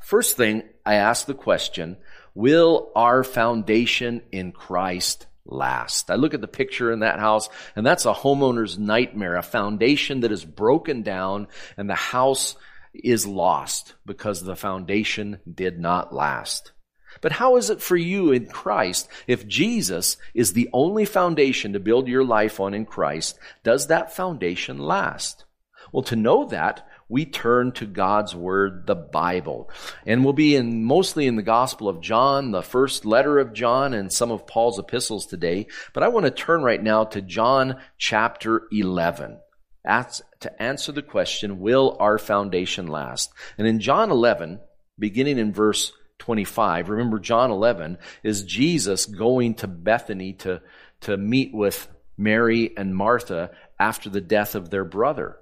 First 0.00 0.36
thing, 0.36 0.62
I 0.84 0.94
ask 0.94 1.26
the 1.26 1.34
question, 1.34 1.96
will 2.34 2.90
our 2.94 3.24
foundation 3.24 4.22
in 4.32 4.52
Christ 4.52 5.26
last? 5.44 6.10
I 6.10 6.16
look 6.16 6.34
at 6.34 6.40
the 6.40 6.48
picture 6.48 6.92
in 6.92 7.00
that 7.00 7.18
house, 7.18 7.48
and 7.76 7.86
that's 7.86 8.06
a 8.06 8.12
homeowner's 8.12 8.78
nightmare, 8.78 9.36
a 9.36 9.42
foundation 9.42 10.20
that 10.20 10.32
is 10.32 10.44
broken 10.44 11.02
down, 11.02 11.48
and 11.76 11.88
the 11.88 11.94
house 11.94 12.56
is 12.94 13.26
lost 13.26 13.94
because 14.04 14.42
the 14.42 14.56
foundation 14.56 15.38
did 15.52 15.78
not 15.78 16.14
last. 16.14 16.72
But 17.20 17.32
how 17.32 17.56
is 17.56 17.70
it 17.70 17.82
for 17.82 17.96
you 17.96 18.32
in 18.32 18.46
Christ 18.46 19.08
if 19.26 19.46
Jesus 19.46 20.16
is 20.34 20.52
the 20.52 20.68
only 20.72 21.04
foundation 21.04 21.72
to 21.74 21.80
build 21.80 22.08
your 22.08 22.24
life 22.24 22.58
on 22.58 22.74
in 22.74 22.86
Christ? 22.86 23.38
Does 23.62 23.88
that 23.88 24.14
foundation 24.14 24.78
last? 24.78 25.44
Well, 25.92 26.02
to 26.04 26.16
know 26.16 26.46
that, 26.46 26.88
we 27.12 27.26
turn 27.26 27.72
to 27.72 27.84
God's 27.84 28.34
Word, 28.34 28.86
the 28.86 28.94
Bible. 28.94 29.68
And 30.06 30.24
we'll 30.24 30.32
be 30.32 30.56
in 30.56 30.82
mostly 30.82 31.26
in 31.26 31.36
the 31.36 31.42
Gospel 31.42 31.90
of 31.90 32.00
John, 32.00 32.52
the 32.52 32.62
first 32.62 33.04
letter 33.04 33.38
of 33.38 33.52
John, 33.52 33.92
and 33.92 34.10
some 34.10 34.30
of 34.30 34.46
Paul's 34.46 34.78
epistles 34.78 35.26
today. 35.26 35.66
But 35.92 36.04
I 36.04 36.08
want 36.08 36.24
to 36.24 36.30
turn 36.30 36.62
right 36.62 36.82
now 36.82 37.04
to 37.04 37.20
John 37.20 37.76
chapter 37.98 38.62
11. 38.72 39.38
Ask, 39.84 40.22
to 40.40 40.62
answer 40.62 40.90
the 40.90 41.02
question, 41.02 41.60
will 41.60 41.98
our 42.00 42.16
foundation 42.16 42.86
last? 42.86 43.30
And 43.58 43.66
in 43.66 43.80
John 43.80 44.10
11, 44.10 44.60
beginning 44.98 45.38
in 45.38 45.52
verse 45.52 45.92
25, 46.20 46.88
remember 46.88 47.18
John 47.18 47.50
11 47.50 47.98
is 48.22 48.44
Jesus 48.44 49.04
going 49.04 49.56
to 49.56 49.66
Bethany 49.66 50.32
to, 50.34 50.62
to 51.02 51.18
meet 51.18 51.52
with 51.52 51.88
Mary 52.16 52.74
and 52.74 52.96
Martha 52.96 53.50
after 53.78 54.08
the 54.08 54.22
death 54.22 54.54
of 54.54 54.70
their 54.70 54.86
brother. 54.86 55.36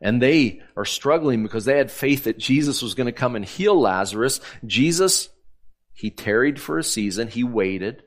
And 0.00 0.22
they 0.22 0.62
are 0.76 0.84
struggling 0.84 1.42
because 1.42 1.64
they 1.64 1.76
had 1.76 1.90
faith 1.90 2.24
that 2.24 2.38
Jesus 2.38 2.82
was 2.82 2.94
going 2.94 3.06
to 3.06 3.12
come 3.12 3.34
and 3.34 3.44
heal 3.44 3.78
Lazarus. 3.78 4.40
Jesus, 4.64 5.28
he 5.92 6.10
tarried 6.10 6.60
for 6.60 6.78
a 6.78 6.84
season. 6.84 7.28
He 7.28 7.42
waited. 7.42 8.04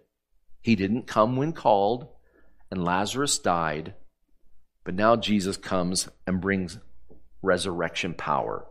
He 0.61 0.75
didn't 0.75 1.07
come 1.07 1.35
when 1.35 1.51
called. 1.51 2.07
And 2.69 2.85
Lazarus 2.85 3.39
died. 3.39 3.93
But 4.85 4.95
now 4.95 5.17
Jesus 5.17 5.57
comes 5.57 6.07
and 6.25 6.39
brings 6.39 6.79
resurrection 7.41 8.13
power. 8.13 8.65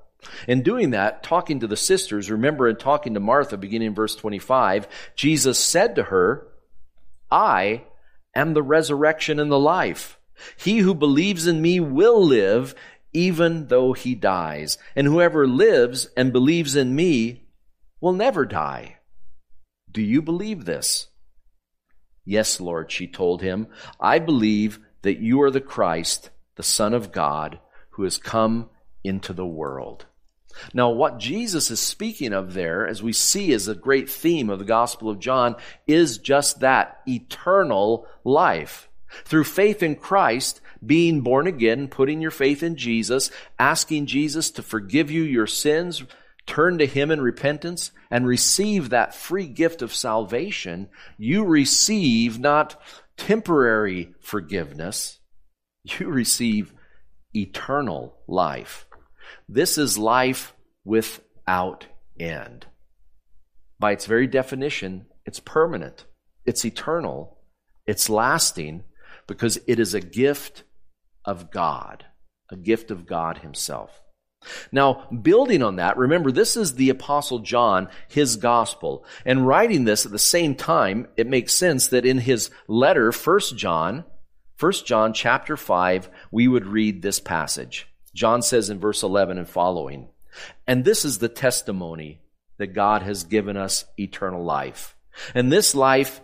In 0.48 0.62
doing 0.62 0.90
that, 0.90 1.22
talking 1.22 1.60
to 1.60 1.66
the 1.66 1.76
sisters, 1.76 2.30
remember 2.30 2.68
in 2.68 2.76
talking 2.76 3.14
to 3.14 3.20
Martha, 3.20 3.56
beginning 3.56 3.88
in 3.88 3.94
verse 3.94 4.14
25, 4.16 4.88
Jesus 5.14 5.58
said 5.58 5.96
to 5.96 6.04
her, 6.04 6.46
I 7.30 7.84
am 8.34 8.54
the 8.54 8.62
resurrection 8.62 9.38
and 9.38 9.50
the 9.50 9.58
life. 9.58 10.18
He 10.56 10.78
who 10.78 10.94
believes 10.94 11.46
in 11.46 11.60
me 11.60 11.80
will 11.80 12.22
live 12.24 12.74
even 13.12 13.66
though 13.66 13.92
he 13.92 14.14
dies. 14.14 14.78
And 14.94 15.06
whoever 15.06 15.46
lives 15.46 16.06
and 16.16 16.32
believes 16.32 16.76
in 16.76 16.94
me 16.94 17.48
will 18.00 18.12
never 18.12 18.44
die. 18.46 18.96
Do 19.90 20.02
you 20.02 20.22
believe 20.22 20.64
this? 20.64 21.08
Yes, 22.24 22.60
Lord, 22.60 22.92
she 22.92 23.06
told 23.06 23.42
him. 23.42 23.68
I 23.98 24.18
believe 24.18 24.78
that 25.02 25.18
you 25.18 25.42
are 25.42 25.50
the 25.50 25.60
Christ, 25.60 26.30
the 26.56 26.62
Son 26.62 26.94
of 26.94 27.12
God, 27.12 27.58
who 27.90 28.04
has 28.04 28.18
come 28.18 28.70
into 29.02 29.32
the 29.32 29.46
world. 29.46 30.06
Now, 30.74 30.90
what 30.90 31.18
Jesus 31.18 31.70
is 31.70 31.80
speaking 31.80 32.32
of 32.32 32.54
there, 32.54 32.86
as 32.86 33.02
we 33.02 33.12
see 33.12 33.52
as 33.52 33.68
a 33.68 33.74
great 33.74 34.10
theme 34.10 34.50
of 34.50 34.58
the 34.58 34.64
Gospel 34.64 35.08
of 35.08 35.18
John, 35.18 35.56
is 35.86 36.18
just 36.18 36.60
that 36.60 37.00
eternal 37.06 38.06
life. 38.24 38.88
Through 39.24 39.44
faith 39.44 39.82
in 39.82 39.96
Christ, 39.96 40.60
being 40.84 41.20
born 41.20 41.46
again, 41.46 41.88
putting 41.88 42.20
your 42.20 42.30
faith 42.30 42.62
in 42.62 42.76
Jesus, 42.76 43.30
asking 43.58 44.06
Jesus 44.06 44.50
to 44.52 44.62
forgive 44.62 45.10
you 45.10 45.22
your 45.22 45.46
sins, 45.46 46.02
turn 46.46 46.78
to 46.78 46.86
Him 46.86 47.10
in 47.10 47.20
repentance, 47.20 47.92
and 48.10 48.26
receive 48.26 48.90
that 48.90 49.14
free 49.14 49.46
gift 49.46 49.82
of 49.82 49.94
salvation, 49.94 50.88
you 51.18 51.44
receive 51.44 52.38
not 52.38 52.80
temporary 53.16 54.14
forgiveness, 54.20 55.18
you 55.84 56.08
receive 56.08 56.72
eternal 57.34 58.16
life. 58.26 58.86
This 59.48 59.78
is 59.78 59.98
life 59.98 60.54
without 60.84 61.86
end. 62.18 62.66
By 63.78 63.92
its 63.92 64.06
very 64.06 64.26
definition, 64.26 65.06
it's 65.24 65.40
permanent, 65.40 66.06
it's 66.44 66.64
eternal, 66.64 67.38
it's 67.86 68.10
lasting, 68.10 68.84
because 69.26 69.58
it 69.68 69.78
is 69.78 69.94
a 69.94 70.00
gift 70.00 70.64
of 71.24 71.50
God, 71.50 72.04
a 72.48 72.56
gift 72.56 72.90
of 72.90 73.06
God 73.06 73.38
Himself. 73.38 74.02
Now, 74.72 75.06
building 75.10 75.62
on 75.62 75.76
that, 75.76 75.96
remember 75.96 76.32
this 76.32 76.56
is 76.56 76.74
the 76.74 76.90
Apostle 76.90 77.40
John, 77.40 77.88
his 78.08 78.36
gospel. 78.36 79.04
And 79.24 79.46
writing 79.46 79.84
this 79.84 80.06
at 80.06 80.12
the 80.12 80.18
same 80.18 80.54
time, 80.54 81.08
it 81.16 81.26
makes 81.26 81.52
sense 81.52 81.88
that 81.88 82.06
in 82.06 82.18
his 82.18 82.50
letter, 82.66 83.12
1 83.12 83.40
John, 83.56 84.04
1 84.58 84.72
John 84.84 85.12
chapter 85.12 85.56
5, 85.56 86.08
we 86.30 86.48
would 86.48 86.66
read 86.66 87.02
this 87.02 87.20
passage. 87.20 87.86
John 88.14 88.42
says 88.42 88.70
in 88.70 88.80
verse 88.80 89.02
11 89.02 89.38
and 89.38 89.48
following, 89.48 90.08
And 90.66 90.84
this 90.84 91.04
is 91.04 91.18
the 91.18 91.28
testimony 91.28 92.20
that 92.58 92.74
God 92.74 93.02
has 93.02 93.24
given 93.24 93.56
us 93.56 93.84
eternal 93.98 94.44
life. 94.44 94.96
And 95.34 95.50
this 95.50 95.74
life 95.74 96.20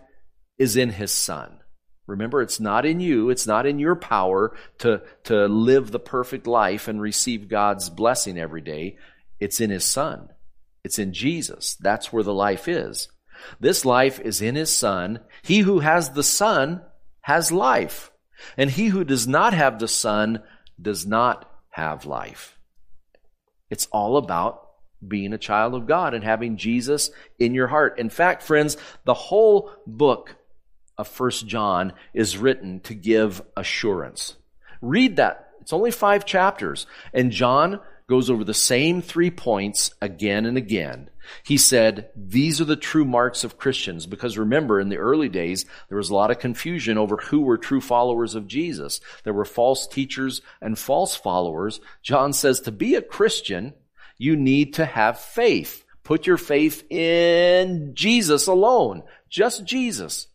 is 0.59 0.77
in 0.77 0.91
his 0.91 1.13
Son. 1.13 1.61
Remember, 2.07 2.41
it's 2.41 2.61
not 2.61 2.87
in 2.87 3.01
you, 3.01 3.31
it's 3.31 3.47
not 3.47 3.67
in 3.67 3.79
your 3.79 3.97
power 3.97 4.57
to, 4.79 5.03
to 5.25 5.47
live 5.47 5.91
the 5.91 5.99
perfect 5.99 6.47
life 6.47 6.89
and 6.89 7.01
receive 7.01 7.49
God's 7.49 7.91
blessing 7.91 8.39
every 8.39 8.61
day. 8.61 8.97
It's 9.41 9.61
in 9.61 9.71
His 9.71 9.85
Son. 9.85 10.29
It's 10.85 10.99
in 10.99 11.13
Jesus. 11.13 11.77
That's 11.81 12.13
where 12.13 12.23
the 12.23 12.35
life 12.35 12.69
is. 12.69 13.09
This 13.59 13.85
life 13.85 14.21
is 14.21 14.41
in 14.41 14.55
His 14.55 14.75
Son. 14.75 15.21
He 15.43 15.59
who 15.59 15.81
has 15.81 16.11
the 16.11 16.23
Son 16.23 16.83
has 17.23 17.51
life. 17.51 18.13
And 18.57 18.71
he 18.71 18.87
who 18.87 19.05
does 19.05 19.27
not 19.27 19.53
have 19.53 19.79
the 19.79 19.89
Son 19.89 20.43
does 20.81 21.07
not 21.07 21.51
have 21.71 22.07
life. 22.07 22.59
It's 23.71 23.87
all 23.87 24.17
about 24.17 24.63
being 25.07 25.33
a 25.33 25.39
child 25.39 25.75
of 25.75 25.87
God 25.87 26.15
and 26.15 26.23
having 26.23 26.57
Jesus 26.57 27.11
in 27.39 27.55
your 27.55 27.67
heart. 27.67 27.99
In 27.99 28.11
fact, 28.11 28.43
friends, 28.43 28.77
the 29.05 29.15
whole 29.15 29.73
book 29.87 30.37
of 30.99 31.09
First 31.09 31.47
John 31.47 31.93
is 32.15 32.39
written 32.39 32.81
to 32.81 32.95
give 32.95 33.43
assurance. 33.57 34.37
Read 34.81 35.17
that. 35.17 35.51
It's 35.61 35.73
only 35.73 35.91
five 35.91 36.25
chapters. 36.25 36.87
And 37.13 37.33
John 37.33 37.81
goes 38.09 38.31
over 38.31 38.45
the 38.45 38.55
same 38.55 39.03
three 39.03 39.31
points 39.31 39.93
again 40.01 40.47
and 40.47 40.57
again. 40.57 41.11
He 41.43 41.57
said, 41.57 42.11
these 42.15 42.61
are 42.61 42.65
the 42.67 42.77
true 42.77 43.05
marks 43.05 43.43
of 43.43 43.59
Christians. 43.59 44.07
Because 44.07 44.39
remember, 44.39 44.79
in 44.79 44.91
the 44.91 44.99
early 44.99 45.29
days, 45.29 45.67
there 45.89 45.99
was 45.99 46.11
a 46.11 46.15
lot 46.15 46.31
of 46.31 46.39
confusion 46.39 46.99
over 46.99 47.17
who 47.17 47.41
were 47.41 47.59
true 47.59 47.81
followers 47.81 48.37
of 48.37 48.47
Jesus. 48.47 49.01
There 49.25 49.33
were 49.33 49.45
false 49.45 49.89
teachers 49.89 50.41
and 50.61 50.79
false 50.79 51.17
followers. 51.17 51.81
John 52.03 52.33
says 52.33 52.61
to 52.61 52.71
be 52.71 52.95
a 52.95 53.03
Christian, 53.03 53.75
you 54.19 54.37
need 54.37 54.75
to 54.75 54.85
have 54.85 55.19
faith. 55.19 55.85
Put 56.05 56.29
your 56.29 56.37
faith 56.37 56.85
in 56.93 57.97
Jesus 57.97 58.47
alone. 58.47 59.03
Just 59.29 59.65
Jesus. 59.65 60.29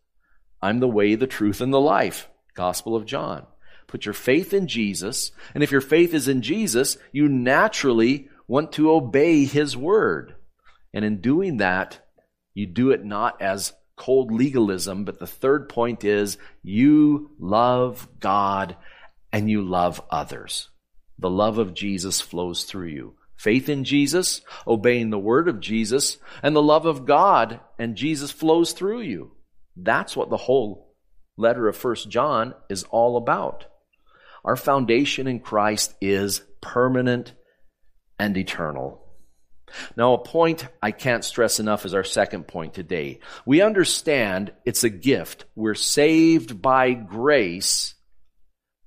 I'm 0.62 0.80
the 0.80 0.88
way, 0.88 1.16
the 1.16 1.28
truth, 1.28 1.62
and 1.62 1.74
the 1.74 1.80
life. 1.80 2.30
Gospel 2.54 2.96
of 2.96 3.06
John. 3.06 3.46
Put 3.88 4.06
your 4.06 4.14
faith 4.14 4.54
in 4.54 4.68
Jesus, 4.68 5.32
and 5.54 5.64
if 5.64 5.72
your 5.72 5.82
faith 5.82 6.14
is 6.14 6.28
in 6.28 6.42
Jesus, 6.42 6.98
you 7.12 7.28
naturally 7.28 8.30
want 8.48 8.72
to 8.74 8.92
obey 8.92 9.46
His 9.46 9.76
word. 9.76 10.36
And 10.94 11.04
in 11.04 11.22
doing 11.22 11.58
that, 11.58 12.00
you 12.54 12.68
do 12.68 12.92
it 12.92 13.04
not 13.04 13.42
as 13.42 13.74
cold 13.96 14.32
legalism, 14.32 15.06
but 15.06 15.20
the 15.20 15.28
third 15.28 15.70
point 15.70 16.04
is 16.04 16.38
you 16.64 17.32
love 17.40 18.08
God 18.20 18.76
and 19.32 19.50
you 19.50 19.62
love 19.62 20.02
others. 20.10 20.70
The 21.20 21.30
love 21.30 21.58
of 21.58 21.74
Jesus 21.74 22.20
flows 22.20 22.64
through 22.64 22.88
you. 22.88 23.16
Faith 23.36 23.70
in 23.70 23.84
Jesus, 23.84 24.42
obeying 24.68 25.10
the 25.10 25.20
word 25.20 25.48
of 25.48 25.60
Jesus, 25.60 26.18
and 26.44 26.56
the 26.56 26.62
love 26.62 26.86
of 26.86 27.06
God 27.06 27.60
and 27.80 27.96
Jesus 27.96 28.32
flows 28.32 28.72
through 28.72 29.02
you. 29.02 29.32
That's 29.84 30.16
what 30.16 30.30
the 30.30 30.38
whole 30.38 30.96
letter 31.38 31.68
of 31.68 31.76
First 31.76 32.10
John 32.10 32.54
is 32.70 32.84
all 32.84 33.18
about. 33.18 33.66
Our 34.46 34.56
foundation 34.56 35.28
in 35.28 35.40
Christ 35.40 35.94
is 36.02 36.42
permanent 36.62 37.34
and 38.20 38.38
eternal. 38.38 39.00
Now, 39.96 40.14
a 40.14 40.24
point 40.24 40.68
I 40.82 40.92
can't 40.92 41.24
stress 41.24 41.60
enough 41.60 41.86
is 41.86 41.94
our 41.94 42.04
second 42.04 42.48
point 42.48 42.74
today. 42.74 43.20
We 43.46 43.62
understand 43.62 44.52
it's 44.66 44.84
a 44.84 44.90
gift. 44.90 45.46
We're 45.56 45.76
saved 45.76 46.62
by 46.62 46.94
grace, 46.94 47.96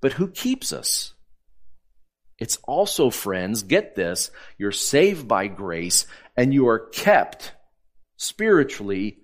but 0.00 0.12
who 0.12 0.28
keeps 0.28 0.72
us? 0.72 1.14
It's 2.38 2.58
also, 2.64 3.10
friends, 3.10 3.62
get 3.62 3.94
this, 3.94 4.30
you're 4.58 4.72
saved 4.72 5.26
by 5.26 5.46
grace 5.46 6.06
and 6.36 6.52
you 6.52 6.68
are 6.68 6.88
kept 6.90 7.52
spiritually 8.16 9.18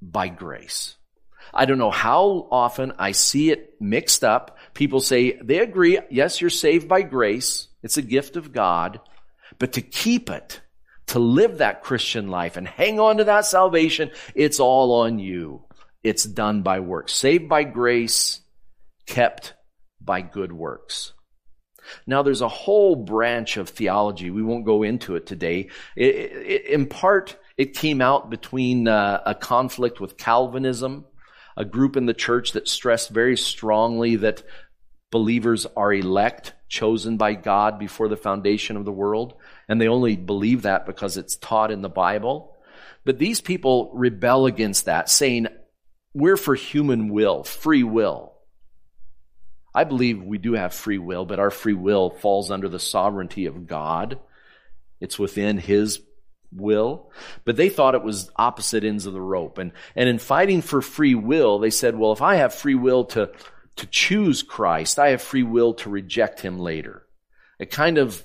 by 0.00 0.28
grace. 0.28 0.96
I 1.52 1.64
don't 1.64 1.78
know 1.78 1.90
how 1.90 2.46
often 2.50 2.92
I 2.98 3.12
see 3.12 3.50
it 3.50 3.80
mixed 3.80 4.22
up. 4.22 4.56
People 4.74 5.00
say 5.00 5.32
they 5.42 5.58
agree, 5.58 5.98
yes, 6.10 6.40
you're 6.40 6.50
saved 6.50 6.88
by 6.88 7.02
grace. 7.02 7.68
It's 7.82 7.96
a 7.96 8.02
gift 8.02 8.36
of 8.36 8.52
God. 8.52 9.00
But 9.58 9.72
to 9.72 9.82
keep 9.82 10.30
it, 10.30 10.60
to 11.08 11.18
live 11.18 11.58
that 11.58 11.82
Christian 11.82 12.28
life 12.28 12.56
and 12.56 12.68
hang 12.68 13.00
on 13.00 13.16
to 13.16 13.24
that 13.24 13.46
salvation, 13.46 14.10
it's 14.34 14.60
all 14.60 15.00
on 15.02 15.18
you. 15.18 15.64
It's 16.02 16.24
done 16.24 16.62
by 16.62 16.80
works. 16.80 17.12
Saved 17.12 17.48
by 17.48 17.64
grace, 17.64 18.40
kept 19.06 19.54
by 20.00 20.22
good 20.22 20.52
works. 20.52 21.12
Now 22.06 22.22
there's 22.22 22.42
a 22.42 22.48
whole 22.48 22.94
branch 22.94 23.56
of 23.56 23.68
theology. 23.68 24.30
We 24.30 24.42
won't 24.42 24.64
go 24.64 24.82
into 24.82 25.16
it 25.16 25.26
today. 25.26 25.70
It, 25.96 26.14
it, 26.14 26.66
in 26.66 26.86
part, 26.86 27.36
it 27.60 27.74
came 27.74 28.00
out 28.00 28.30
between 28.30 28.88
uh, 28.88 29.20
a 29.26 29.34
conflict 29.34 30.00
with 30.00 30.16
Calvinism, 30.16 31.04
a 31.58 31.64
group 31.66 31.94
in 31.94 32.06
the 32.06 32.14
church 32.14 32.52
that 32.52 32.66
stressed 32.66 33.10
very 33.10 33.36
strongly 33.36 34.16
that 34.16 34.42
believers 35.10 35.66
are 35.76 35.92
elect, 35.92 36.54
chosen 36.70 37.18
by 37.18 37.34
God 37.34 37.78
before 37.78 38.08
the 38.08 38.16
foundation 38.16 38.78
of 38.78 38.86
the 38.86 38.90
world, 38.90 39.34
and 39.68 39.78
they 39.78 39.88
only 39.88 40.16
believe 40.16 40.62
that 40.62 40.86
because 40.86 41.18
it's 41.18 41.36
taught 41.36 41.70
in 41.70 41.82
the 41.82 41.90
Bible. 41.90 42.56
But 43.04 43.18
these 43.18 43.42
people 43.42 43.90
rebel 43.92 44.46
against 44.46 44.86
that, 44.86 45.10
saying, 45.10 45.48
we're 46.14 46.38
for 46.38 46.54
human 46.54 47.10
will, 47.10 47.44
free 47.44 47.84
will. 47.84 48.32
I 49.74 49.84
believe 49.84 50.22
we 50.22 50.38
do 50.38 50.54
have 50.54 50.72
free 50.72 50.96
will, 50.96 51.26
but 51.26 51.38
our 51.38 51.50
free 51.50 51.74
will 51.74 52.08
falls 52.08 52.50
under 52.50 52.70
the 52.70 52.78
sovereignty 52.78 53.44
of 53.44 53.66
God. 53.66 54.18
It's 54.98 55.18
within 55.18 55.58
His 55.58 56.00
will. 56.52 57.10
But 57.44 57.56
they 57.56 57.68
thought 57.68 57.94
it 57.94 58.02
was 58.02 58.30
opposite 58.36 58.84
ends 58.84 59.06
of 59.06 59.12
the 59.12 59.20
rope. 59.20 59.58
And, 59.58 59.72
and 59.94 60.08
in 60.08 60.18
fighting 60.18 60.62
for 60.62 60.82
free 60.82 61.14
will, 61.14 61.58
they 61.58 61.70
said, 61.70 61.96
well, 61.96 62.12
if 62.12 62.22
I 62.22 62.36
have 62.36 62.54
free 62.54 62.74
will 62.74 63.04
to, 63.06 63.30
to 63.76 63.86
choose 63.86 64.42
Christ, 64.42 64.98
I 64.98 65.10
have 65.10 65.22
free 65.22 65.42
will 65.42 65.74
to 65.74 65.90
reject 65.90 66.40
Him 66.40 66.58
later. 66.58 67.06
It 67.58 67.70
kind 67.70 67.98
of, 67.98 68.24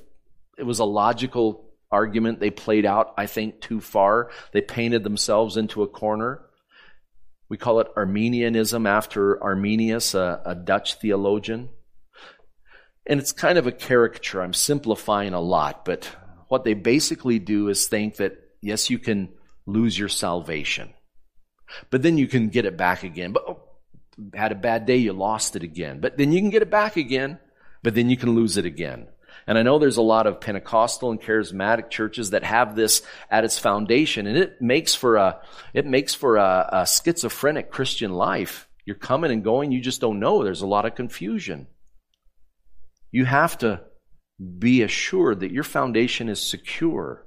it 0.58 0.64
was 0.64 0.80
a 0.80 0.86
logical 0.86 1.70
argument 1.92 2.40
they 2.40 2.52
played 2.52 2.86
out, 2.86 3.14
I 3.18 3.26
think, 3.28 3.62
too 3.62 3.80
far. 3.82 4.32
They 4.52 4.62
painted 4.62 5.04
themselves 5.04 5.58
into 5.58 5.84
a 5.84 5.88
corner. 5.88 6.42
We 7.48 7.58
call 7.58 7.80
it 7.80 7.88
Arminianism 7.96 8.88
after 8.88 9.42
Arminius, 9.44 10.16
a, 10.16 10.42
a 10.46 10.56
Dutch 10.56 10.96
theologian. 10.96 11.70
And 13.06 13.20
it's 13.20 13.32
kind 13.32 13.60
of 13.60 13.68
a 13.68 13.72
caricature. 13.72 14.42
I'm 14.42 14.54
simplifying 14.54 15.34
a 15.34 15.40
lot, 15.40 15.86
but 15.86 16.10
what 16.48 16.64
they 16.64 16.74
basically 16.74 17.40
do 17.40 17.70
is 17.70 17.88
think 17.88 18.18
that, 18.18 18.38
yes, 18.62 18.90
you 18.90 19.00
can 19.00 19.30
lose 19.66 19.98
your 19.98 20.10
salvation, 20.10 20.94
but 21.90 22.02
then 22.02 22.18
you 22.18 22.28
can 22.28 22.50
get 22.50 22.66
it 22.66 22.78
back 22.78 23.04
again. 23.04 23.32
But 23.32 23.44
oh, 23.48 23.64
had 24.34 24.52
a 24.52 24.56
bad 24.56 24.86
day, 24.86 24.98
you 24.98 25.14
lost 25.14 25.56
it 25.56 25.64
again. 25.64 26.00
But 26.00 26.18
then 26.18 26.32
you 26.32 26.40
can 26.40 26.50
get 26.50 26.62
it 26.62 26.70
back 26.70 26.98
again, 26.98 27.40
but 27.84 27.96
then 27.96 28.10
you 28.10 28.18
can 28.18 28.36
lose 28.36 28.58
it 28.58 28.66
again. 28.66 29.08
And 29.48 29.58
I 29.58 29.62
know 29.62 29.78
there's 29.78 29.98
a 29.98 30.02
lot 30.02 30.26
of 30.26 30.42
Pentecostal 30.42 31.12
and 31.12 31.22
charismatic 31.22 31.90
churches 31.90 32.32
that 32.32 32.44
have 32.44 32.76
this 32.76 33.04
at 33.30 33.44
its 33.44 33.60
foundation, 33.60 34.26
and 34.26 34.38
it 34.38 34.62
makes 34.62 34.96
for 34.96 35.18
a 35.18 35.42
it 35.74 35.86
makes 35.86 36.16
for 36.16 36.38
a, 36.38 36.70
a 36.72 36.88
schizophrenic 36.88 37.70
Christian 37.70 38.14
life. 38.14 38.68
You're 38.86 38.96
coming 38.96 39.32
and 39.32 39.44
going, 39.44 39.72
you 39.72 39.82
just 39.82 40.02
don't 40.02 40.20
know. 40.20 40.44
There's 40.44 40.62
a 40.62 40.68
lot 40.68 40.86
of 40.86 40.96
confusion. 40.96 41.68
You 43.12 43.26
have 43.26 43.58
to 43.60 43.82
be 44.60 44.82
assured 44.82 45.40
that 45.40 45.52
your 45.52 45.64
foundation 45.64 46.30
is 46.30 46.42
secure. 46.42 47.26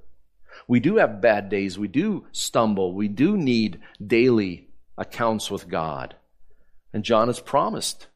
We 0.66 0.80
do 0.80 0.96
have 0.96 1.22
bad 1.22 1.48
days. 1.48 1.78
We 1.78 1.88
do 1.88 2.26
stumble. 2.32 2.92
We 2.92 3.08
do 3.08 3.36
need 3.36 3.80
daily 4.04 4.68
accounts 4.96 5.50
with 5.50 5.68
God. 5.68 6.16
And 6.92 7.04
John 7.04 7.28
has 7.28 7.40
promised 7.40 8.08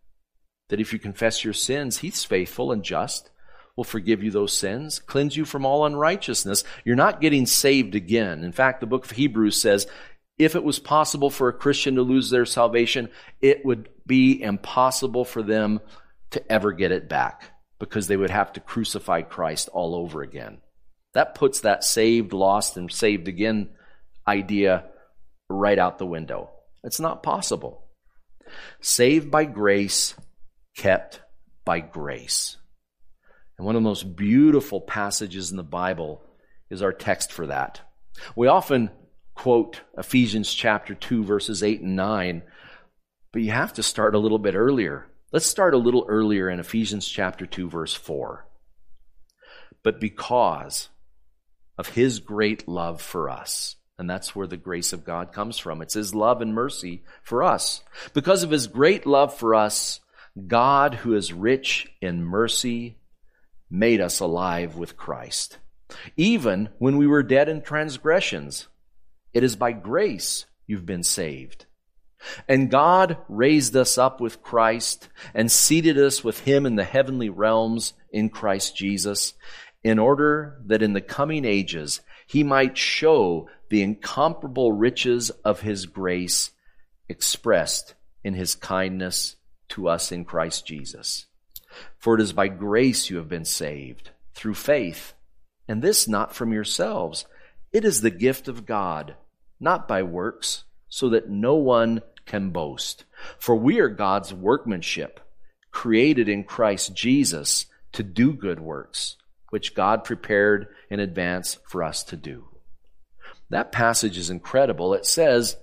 that 0.69 0.81
if 0.81 0.93
you 0.93 0.99
confess 0.99 1.45
your 1.45 1.55
sins, 1.55 1.99
he's 1.99 2.25
faithful 2.25 2.73
and 2.73 2.83
just 2.83 3.31
will 3.77 3.85
forgive 3.85 4.23
you 4.23 4.31
those 4.31 4.53
sins, 4.53 4.99
cleanse 4.99 5.37
you 5.37 5.47
from 5.47 5.65
all 5.65 5.87
unrighteousness. 5.87 6.65
You're 6.85 6.97
not 6.97 7.23
getting 7.23 7.47
saved 7.47 7.95
again. 7.95 8.45
In 8.45 8.53
fact, 8.53 8.81
the 8.81 8.87
book 8.87 9.05
of 9.07 9.13
Hebrews 9.13 9.61
says, 9.61 9.87
if 10.39 10.55
it 10.55 10.65
was 10.65 10.79
possible 10.79 11.31
for 11.31 11.49
a 11.49 11.53
Christian 11.55 11.95
to 11.95 12.03
lose 12.03 12.29
their 12.29 12.45
salvation, 12.45 13.09
it 13.41 13.65
would 13.65 13.89
be 14.07 14.43
impossible 14.43 15.25
for 15.25 15.43
them 15.43 15.81
to 16.31 16.53
ever 16.53 16.73
get 16.73 16.93
it 16.93 17.09
back 17.09 17.52
because 17.83 18.07
they 18.07 18.17
would 18.17 18.31
have 18.31 18.53
to 18.53 18.61
crucify 18.61 19.23
Christ 19.23 19.69
all 19.73 19.97
over 19.97 20.23
again. 20.23 20.59
That 21.15 21.35
puts 21.35 21.63
that 21.63 21.83
saved, 21.83 22.33
lost, 22.33 22.77
and 22.77 22.93
saved 22.93 23.27
again 23.27 23.71
idea 24.25 24.85
right 25.49 25.81
out 25.81 25.99
the 25.99 26.07
window. 26.07 26.51
It's 26.85 27.01
not 27.01 27.25
possible. 27.25 27.83
Saved 28.81 29.33
by 29.33 29.47
grace, 29.47 30.15
kept 30.77 31.23
by 31.65 31.81
grace. 31.81 32.57
And 33.59 33.67
one 33.67 33.75
of 33.75 33.83
the 33.83 33.89
most 33.89 34.15
beautiful 34.15 34.81
passages 34.81 35.51
in 35.51 35.57
the 35.57 35.65
Bible 35.65 36.23
is 36.71 36.83
our 36.83 36.93
text 36.93 37.33
for 37.33 37.49
that. 37.49 37.81
We 38.37 38.47
often 38.47 38.91
quote 39.35 39.81
Ephesians 39.99 40.55
chapter 40.55 40.95
2, 40.95 41.25
verses 41.25 41.65
8 41.65 41.81
and 41.81 41.97
9, 41.97 42.43
but 43.33 43.43
you 43.43 43.51
have 43.51 43.73
to 43.73 43.83
start 43.83 44.15
a 44.15 44.21
little 44.21 44.39
bit 44.39 44.55
earlier. 44.55 45.09
Let's 45.33 45.47
start 45.47 45.73
a 45.73 45.79
little 45.79 46.05
earlier 46.11 46.51
in 46.51 46.61
Ephesians 46.61 47.09
chapter 47.09 47.47
2, 47.47 47.71
verse 47.71 47.95
4. 47.95 48.47
But 49.83 49.99
because 49.99 50.91
of 51.79 51.89
his 51.89 52.21
great 52.21 52.69
love 52.69 53.01
for 53.01 53.31
us, 53.31 53.77
and 53.97 54.11
that's 54.11 54.37
where 54.37 54.47
the 54.47 54.59
grace 54.59 54.93
of 54.93 55.07
God 55.07 55.33
comes 55.33 55.57
from. 55.57 55.81
It's 55.81 55.95
his 55.95 56.15
love 56.15 56.43
and 56.43 56.53
mercy 56.53 57.05
for 57.23 57.43
us. 57.43 57.83
Because 58.13 58.43
of 58.43 58.51
his 58.51 58.67
great 58.67 59.07
love 59.07 59.33
for 59.33 59.55
us, 59.55 60.01
God, 60.47 60.97
who 60.97 61.15
is 61.15 61.33
rich 61.33 61.91
in 62.03 62.23
mercy, 62.23 62.99
made 63.71 64.03
us 64.03 64.21
alive 64.21 64.77
with 64.77 64.99
Christ. 64.99 65.57
Even 66.15 66.69
when 66.77 66.99
we 66.99 67.07
were 67.07 67.23
dead 67.23 67.49
in 67.49 67.63
transgressions, 67.63 68.69
it 69.33 69.43
is 69.43 69.57
by 69.57 69.73
grace 69.73 70.45
you've 70.67 70.85
been 70.85 71.03
saved. 71.03 71.65
And 72.49 72.71
God 72.71 73.19
raised 73.29 73.77
us 73.77 73.99
up 73.99 74.21
with 74.21 74.43
Christ 74.43 75.09
and 75.35 75.51
seated 75.51 75.99
us 75.99 76.23
with 76.23 76.41
Him 76.41 76.67
in 76.67 76.77
the 76.77 76.85
heavenly 76.85 77.29
realms 77.29 77.95
in 78.11 78.29
Christ 78.29 78.77
Jesus, 78.77 79.35
in 79.83 79.99
order 79.99 80.61
that 80.67 80.83
in 80.83 80.93
the 80.93 81.01
coming 81.01 81.45
ages 81.45 82.01
He 82.27 82.45
might 82.45 82.79
show 82.79 83.49
the 83.69 83.83
incomparable 83.83 84.73
riches 84.73 85.31
of 85.45 85.61
His 85.61 85.87
grace 85.87 86.51
expressed 87.09 87.95
in 88.23 88.35
His 88.35 88.55
kindness 88.55 89.37
to 89.71 89.89
us 89.89 90.13
in 90.13 90.25
Christ 90.25 90.67
Jesus. 90.67 91.27
For 91.99 92.15
it 92.15 92.21
is 92.21 92.33
by 92.33 92.49
grace 92.49 93.09
you 93.09 93.17
have 93.17 93.29
been 93.29 93.45
saved, 93.45 94.11
through 94.35 94.55
faith, 94.55 95.15
and 95.67 95.83
this 95.83 96.07
not 96.07 96.35
from 96.35 96.53
yourselves. 96.53 97.25
It 97.73 97.85
is 97.85 98.01
the 98.01 98.11
gift 98.11 98.49
of 98.49 98.67
God, 98.67 99.17
not 99.59 99.89
by 99.89 100.03
works, 100.03 100.65
so 100.89 101.09
that 101.09 101.31
no 101.31 101.55
one 101.55 102.03
can 102.27 102.51
boast. 102.51 103.05
For 103.39 103.55
we 103.55 103.81
are 103.81 103.89
God's 103.89 104.33
workmanship, 104.33 105.21
created 105.71 106.29
in 106.29 106.45
Christ 106.45 106.95
Jesus 106.95 107.67
to 107.93 108.03
do 108.03 108.33
good 108.33 108.61
works, 108.61 109.17
which 109.51 109.75
God 109.75 110.05
prepared 110.05 110.69
in 110.91 111.01
advance 111.01 111.59
for 111.69 111.83
us 111.83 112.05
to 112.05 112.17
do. 112.17 112.49
That 113.51 113.73
passage 113.73 114.17
is 114.17 114.31
incredible. 114.31 114.95
It 114.95 115.05
says, 115.05 115.57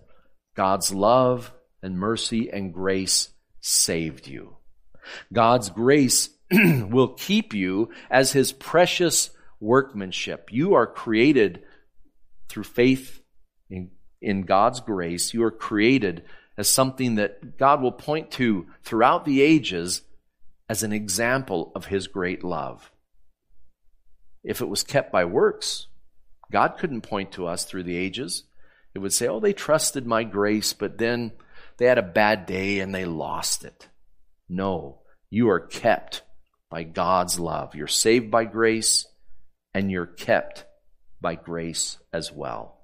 God's 0.55 0.93
love 0.93 1.51
and 1.81 1.97
mercy 1.97 2.49
and 2.51 2.73
grace 2.73 3.29
saved 3.61 4.27
you. 4.27 4.57
God's 5.33 5.69
grace 5.69 6.29
will 6.51 7.13
keep 7.13 7.53
you 7.53 7.89
as 8.09 8.31
his 8.31 8.51
precious 8.51 9.31
workmanship. 9.59 10.49
You 10.51 10.75
are 10.75 10.87
created 10.87 11.63
through 12.47 12.63
faith 12.63 13.21
in, 13.69 13.91
in 14.21 14.43
God's 14.43 14.79
grace. 14.81 15.33
You 15.33 15.43
are 15.43 15.51
created 15.51 16.23
as 16.59 16.67
something 16.67 17.15
that 17.15 17.57
God 17.57 17.81
will 17.81 17.93
point 17.93 18.31
to 18.31 18.67
throughout 18.83 19.23
the 19.23 19.41
ages 19.41 20.01
as 20.67 20.83
an 20.83 20.91
example 20.91 21.71
of 21.73 21.85
his 21.85 22.07
great 22.07 22.43
love. 22.43 22.91
If 24.43 24.59
it 24.59 24.67
was 24.67 24.83
kept 24.83 25.09
by 25.09 25.23
works, 25.23 25.87
God 26.51 26.75
couldn't 26.77 27.01
point 27.01 27.31
to 27.31 27.47
us 27.47 27.63
through 27.63 27.83
the 27.83 27.95
ages. 27.95 28.43
It 28.93 28.99
would 28.99 29.13
say, 29.13 29.29
oh, 29.29 29.39
they 29.39 29.53
trusted 29.53 30.05
my 30.05 30.25
grace, 30.25 30.73
but 30.73 30.97
then 30.97 31.31
they 31.77 31.85
had 31.85 31.97
a 31.97 32.03
bad 32.03 32.45
day 32.45 32.81
and 32.81 32.93
they 32.93 33.05
lost 33.05 33.63
it. 33.63 33.87
No, 34.49 34.99
you 35.29 35.49
are 35.49 35.61
kept 35.61 36.23
by 36.69 36.83
God's 36.83 37.39
love. 37.39 37.73
You're 37.73 37.87
saved 37.87 38.29
by 38.29 38.43
grace 38.43 39.07
and 39.73 39.89
you're 39.89 40.05
kept 40.05 40.65
by 41.21 41.35
grace 41.35 41.97
as 42.11 42.33
well. 42.33 42.81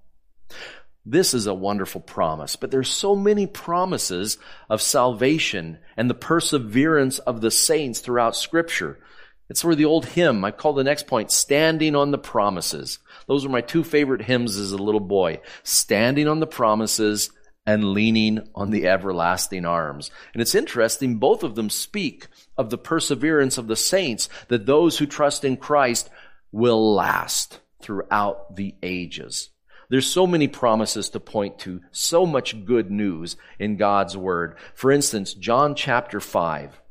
This 1.05 1.35
is 1.35 1.45
a 1.45 1.53
wonderful 1.53 2.01
promise, 2.01 2.55
but 2.55 2.71
there's 2.71 2.89
so 2.89 3.15
many 3.15 3.45
promises 3.45 4.39
of 4.69 4.81
salvation 4.81 5.77
and 5.95 6.09
the 6.09 6.15
perseverance 6.15 7.19
of 7.19 7.41
the 7.41 7.51
saints 7.51 7.99
throughout 7.99 8.35
scripture. 8.35 8.99
It's 9.47 9.63
where 9.63 9.75
the 9.75 9.85
old 9.85 10.07
hymn, 10.07 10.43
I 10.43 10.49
call 10.49 10.73
the 10.73 10.83
next 10.83 11.05
point, 11.05 11.29
Standing 11.29 11.95
on 11.95 12.09
the 12.09 12.17
Promises. 12.17 12.97
Those 13.27 13.45
were 13.45 13.51
my 13.51 13.61
two 13.61 13.83
favorite 13.83 14.23
hymns 14.23 14.57
as 14.57 14.71
a 14.71 14.77
little 14.77 14.99
boy. 14.99 15.41
Standing 15.61 16.27
on 16.27 16.39
the 16.39 16.47
Promises 16.47 17.29
and 17.67 17.93
leaning 17.93 18.47
on 18.55 18.71
the 18.71 18.87
everlasting 18.87 19.65
arms. 19.65 20.09
And 20.33 20.41
it's 20.41 20.55
interesting, 20.55 21.17
both 21.17 21.43
of 21.43 21.53
them 21.53 21.69
speak 21.69 22.27
of 22.57 22.71
the 22.71 22.79
perseverance 22.79 23.59
of 23.59 23.67
the 23.67 23.75
saints, 23.75 24.27
that 24.47 24.65
those 24.65 24.97
who 24.97 25.05
trust 25.05 25.43
in 25.43 25.57
Christ 25.57 26.09
will 26.51 26.95
last 26.95 27.59
throughout 27.79 28.55
the 28.55 28.73
ages. 28.81 29.49
There's 29.89 30.07
so 30.07 30.25
many 30.25 30.47
promises 30.47 31.09
to 31.11 31.19
point 31.19 31.59
to, 31.59 31.81
so 31.91 32.25
much 32.25 32.65
good 32.65 32.89
news 32.89 33.37
in 33.59 33.77
God's 33.77 34.17
Word. 34.17 34.57
For 34.73 34.91
instance, 34.91 35.33
John 35.33 35.75
chapter 35.75 36.19
5. 36.19 36.81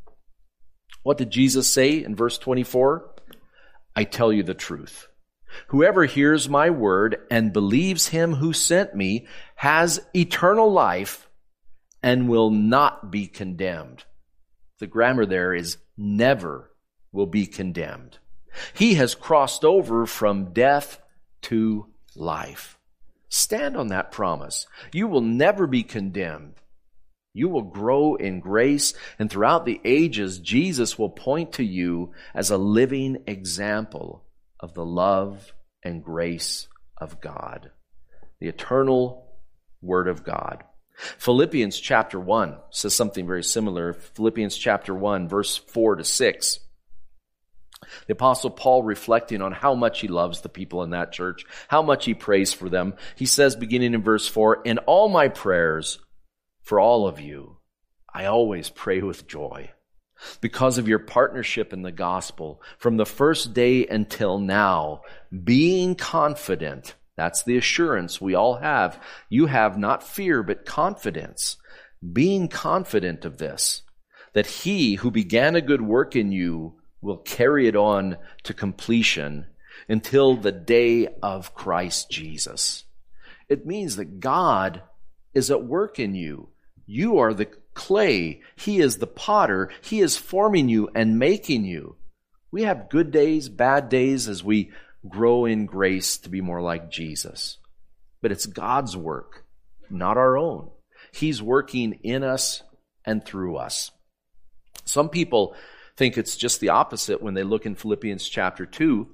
What 1.02 1.18
did 1.18 1.30
Jesus 1.30 1.70
say 1.70 2.02
in 2.02 2.16
verse 2.16 2.38
24? 2.38 3.10
I 3.94 4.04
tell 4.04 4.32
you 4.32 4.42
the 4.42 4.54
truth. 4.54 5.08
Whoever 5.68 6.04
hears 6.04 6.48
my 6.48 6.70
word 6.70 7.18
and 7.30 7.52
believes 7.52 8.08
him 8.08 8.34
who 8.34 8.52
sent 8.52 8.94
me 8.94 9.26
has 9.54 10.00
eternal 10.14 10.72
life 10.72 11.28
and 12.02 12.28
will 12.28 12.50
not 12.50 13.10
be 13.10 13.26
condemned. 13.26 14.04
The 14.80 14.86
grammar 14.86 15.26
there 15.26 15.54
is 15.54 15.78
never 15.96 16.70
will 17.12 17.26
be 17.26 17.46
condemned. 17.46 18.18
He 18.74 18.94
has 18.94 19.14
crossed 19.14 19.64
over 19.64 20.06
from 20.06 20.52
death 20.52 21.00
to 21.42 21.86
life. 22.16 22.78
Stand 23.34 23.76
on 23.76 23.88
that 23.88 24.12
promise. 24.12 24.68
You 24.92 25.08
will 25.08 25.20
never 25.20 25.66
be 25.66 25.82
condemned. 25.82 26.54
You 27.32 27.48
will 27.48 27.62
grow 27.62 28.14
in 28.14 28.38
grace, 28.38 28.94
and 29.18 29.28
throughout 29.28 29.66
the 29.66 29.80
ages, 29.84 30.38
Jesus 30.38 30.96
will 30.96 31.10
point 31.10 31.54
to 31.54 31.64
you 31.64 32.12
as 32.32 32.50
a 32.50 32.56
living 32.56 33.24
example 33.26 34.24
of 34.60 34.74
the 34.74 34.84
love 34.84 35.52
and 35.82 36.04
grace 36.04 36.68
of 36.96 37.20
God, 37.20 37.72
the 38.38 38.46
eternal 38.46 39.26
Word 39.82 40.06
of 40.06 40.22
God. 40.22 40.62
Philippians 40.94 41.80
chapter 41.80 42.20
1 42.20 42.56
says 42.70 42.94
something 42.94 43.26
very 43.26 43.42
similar. 43.42 43.94
Philippians 43.94 44.56
chapter 44.56 44.94
1, 44.94 45.28
verse 45.28 45.56
4 45.56 45.96
to 45.96 46.04
6. 46.04 46.60
The 48.06 48.12
apostle 48.14 48.50
Paul 48.50 48.82
reflecting 48.82 49.42
on 49.42 49.52
how 49.52 49.74
much 49.74 50.00
he 50.00 50.08
loves 50.08 50.40
the 50.40 50.48
people 50.48 50.82
in 50.82 50.90
that 50.90 51.12
church, 51.12 51.44
how 51.68 51.82
much 51.82 52.04
he 52.04 52.14
prays 52.14 52.52
for 52.52 52.68
them. 52.68 52.94
He 53.16 53.26
says, 53.26 53.56
beginning 53.56 53.94
in 53.94 54.02
verse 54.02 54.28
4, 54.28 54.62
In 54.64 54.78
all 54.78 55.08
my 55.08 55.28
prayers 55.28 55.98
for 56.62 56.80
all 56.80 57.06
of 57.06 57.20
you, 57.20 57.58
I 58.12 58.26
always 58.26 58.70
pray 58.70 59.00
with 59.00 59.26
joy 59.26 59.70
because 60.40 60.78
of 60.78 60.88
your 60.88 60.98
partnership 60.98 61.72
in 61.72 61.82
the 61.82 61.92
gospel 61.92 62.62
from 62.78 62.96
the 62.96 63.06
first 63.06 63.54
day 63.54 63.86
until 63.86 64.38
now, 64.38 65.02
being 65.42 65.94
confident. 65.94 66.94
That's 67.16 67.42
the 67.42 67.56
assurance 67.56 68.20
we 68.20 68.34
all 68.34 68.56
have. 68.56 69.00
You 69.28 69.46
have 69.46 69.78
not 69.78 70.02
fear, 70.02 70.42
but 70.42 70.64
confidence. 70.64 71.56
Being 72.12 72.48
confident 72.48 73.24
of 73.24 73.38
this, 73.38 73.82
that 74.34 74.46
he 74.46 74.96
who 74.96 75.10
began 75.10 75.56
a 75.56 75.60
good 75.60 75.80
work 75.80 76.16
in 76.16 76.32
you 76.32 76.74
will 77.04 77.18
carry 77.18 77.68
it 77.68 77.76
on 77.76 78.16
to 78.42 78.54
completion 78.54 79.46
until 79.88 80.34
the 80.34 80.52
day 80.52 81.08
of 81.22 81.54
Christ 81.54 82.10
Jesus. 82.10 82.84
It 83.48 83.66
means 83.66 83.96
that 83.96 84.20
God 84.20 84.82
is 85.34 85.50
at 85.50 85.64
work 85.64 85.98
in 85.98 86.14
you. 86.14 86.48
You 86.86 87.18
are 87.18 87.34
the 87.34 87.48
clay. 87.74 88.40
He 88.56 88.78
is 88.78 88.96
the 88.96 89.06
potter. 89.06 89.70
He 89.82 90.00
is 90.00 90.16
forming 90.16 90.68
you 90.68 90.88
and 90.94 91.18
making 91.18 91.64
you. 91.64 91.96
We 92.50 92.62
have 92.62 92.88
good 92.88 93.10
days, 93.10 93.48
bad 93.48 93.88
days 93.88 94.28
as 94.28 94.42
we 94.42 94.70
grow 95.06 95.44
in 95.44 95.66
grace 95.66 96.18
to 96.18 96.30
be 96.30 96.40
more 96.40 96.62
like 96.62 96.90
Jesus. 96.90 97.58
But 98.22 98.32
it's 98.32 98.46
God's 98.46 98.96
work, 98.96 99.44
not 99.90 100.16
our 100.16 100.38
own. 100.38 100.70
He's 101.12 101.42
working 101.42 102.00
in 102.02 102.22
us 102.22 102.62
and 103.04 103.24
through 103.24 103.56
us. 103.56 103.90
Some 104.84 105.08
people 105.08 105.54
think 105.96 106.18
it's 106.18 106.36
just 106.36 106.60
the 106.60 106.70
opposite 106.70 107.22
when 107.22 107.34
they 107.34 107.42
look 107.42 107.66
in 107.66 107.74
Philippians 107.74 108.28
chapter 108.28 108.66
2, 108.66 109.08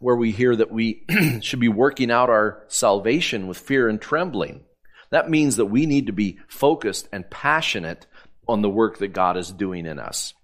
where 0.00 0.16
we 0.16 0.32
hear 0.32 0.54
that 0.54 0.70
we 0.70 1.04
should 1.40 1.60
be 1.60 1.68
working 1.68 2.10
out 2.10 2.30
our 2.30 2.64
salvation 2.68 3.46
with 3.46 3.58
fear 3.58 3.88
and 3.88 4.00
trembling. 4.00 4.64
That 5.10 5.30
means 5.30 5.56
that 5.56 5.66
we 5.66 5.86
need 5.86 6.06
to 6.06 6.12
be 6.12 6.38
focused 6.48 7.08
and 7.12 7.30
passionate 7.30 8.06
on 8.46 8.62
the 8.62 8.70
work 8.70 8.98
that 8.98 9.08
God 9.08 9.36
is 9.36 9.50
doing 9.50 9.86
in 9.86 9.98
us. 9.98 10.34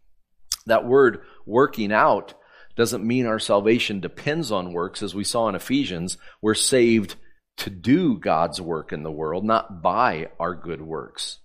That 0.67 0.87
word 0.87 1.23
working 1.47 1.93
out 1.93 2.35
doesn't 2.77 3.07
mean 3.07 3.27
our 3.27 3.39
salvation 3.39 4.01
depends 4.01 4.51
on 4.51 4.73
works. 4.73 5.03
As 5.03 5.15
we 5.15 5.25
saw 5.25 5.49
in 5.49 5.55
Ephesians, 5.55 6.19
we're 6.41 6.55
saved 6.55 7.17
to 7.59 7.71
do 7.71 8.19
God's 8.19 8.61
work 8.61 8.93
in 8.93 9.03
the 9.03 9.13
world, 9.13 9.45
not 9.45 9.83
by 9.83 10.31
our 10.41 10.55
good 10.55 10.81
works. 10.81 11.39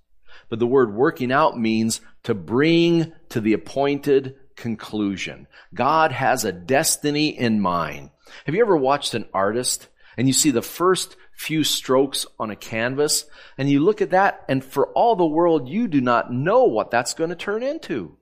But 0.50 0.60
the 0.60 0.68
word 0.68 0.94
working 0.94 1.32
out 1.32 1.60
means 1.60 2.02
to 2.24 2.34
bring 2.34 3.14
to 3.30 3.40
the 3.40 3.54
appointed 3.54 4.36
conclusion. 4.56 5.48
God 5.74 6.12
has 6.12 6.44
a 6.44 6.52
destiny 6.52 7.30
in 7.30 7.62
mind. 7.62 8.10
Have 8.46 8.56
you 8.56 8.62
ever 8.62 8.78
watched 8.78 9.14
an 9.14 9.26
artist 9.34 9.88
and 10.18 10.28
you 10.28 10.34
see 10.34 10.52
the 10.52 10.62
first 10.62 11.16
few 11.38 11.64
strokes 11.64 12.26
on 12.38 12.52
a 12.52 12.56
canvas 12.56 13.26
and 13.58 13.70
you 13.70 13.80
look 13.80 14.02
at 14.02 14.10
that 14.10 14.44
and 14.50 14.64
for 14.64 14.88
all 14.88 15.16
the 15.16 15.26
world 15.26 15.70
you 15.70 15.88
do 15.88 16.02
not 16.02 16.34
know 16.34 16.66
what 16.66 16.92
that's 16.92 17.14
going 17.14 17.30
to 17.30 17.36
turn 17.36 17.64
into. 17.64 18.18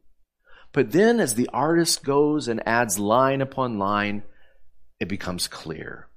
But 0.71 0.91
then 0.91 1.19
as 1.19 1.33
the 1.33 1.49
artist 1.51 2.03
goes 2.03 2.47
and 2.47 2.67
adds 2.67 2.99
line 2.99 3.41
upon 3.41 3.79
line, 3.79 4.21
it 4.99 5.07
becomes 5.07 5.47
clear. 5.47 6.07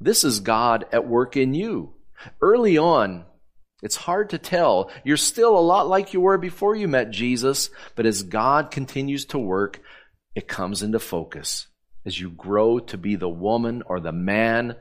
This 0.00 0.24
is 0.24 0.40
God 0.40 0.84
at 0.92 1.08
work 1.08 1.36
in 1.36 1.54
you. 1.54 1.94
Early 2.42 2.76
on, 2.76 3.24
it's 3.86 3.94
hard 3.94 4.30
to 4.30 4.38
tell. 4.38 4.90
You're 5.04 5.16
still 5.16 5.56
a 5.56 5.60
lot 5.60 5.86
like 5.86 6.12
you 6.12 6.20
were 6.20 6.38
before 6.38 6.74
you 6.74 6.88
met 6.88 7.12
Jesus, 7.12 7.70
but 7.94 8.04
as 8.04 8.24
God 8.24 8.72
continues 8.72 9.26
to 9.26 9.38
work, 9.38 9.80
it 10.34 10.48
comes 10.48 10.82
into 10.82 10.98
focus 10.98 11.68
as 12.04 12.18
you 12.18 12.30
grow 12.30 12.80
to 12.80 12.98
be 12.98 13.14
the 13.14 13.28
woman 13.28 13.84
or 13.86 14.00
the 14.00 14.10
man 14.10 14.74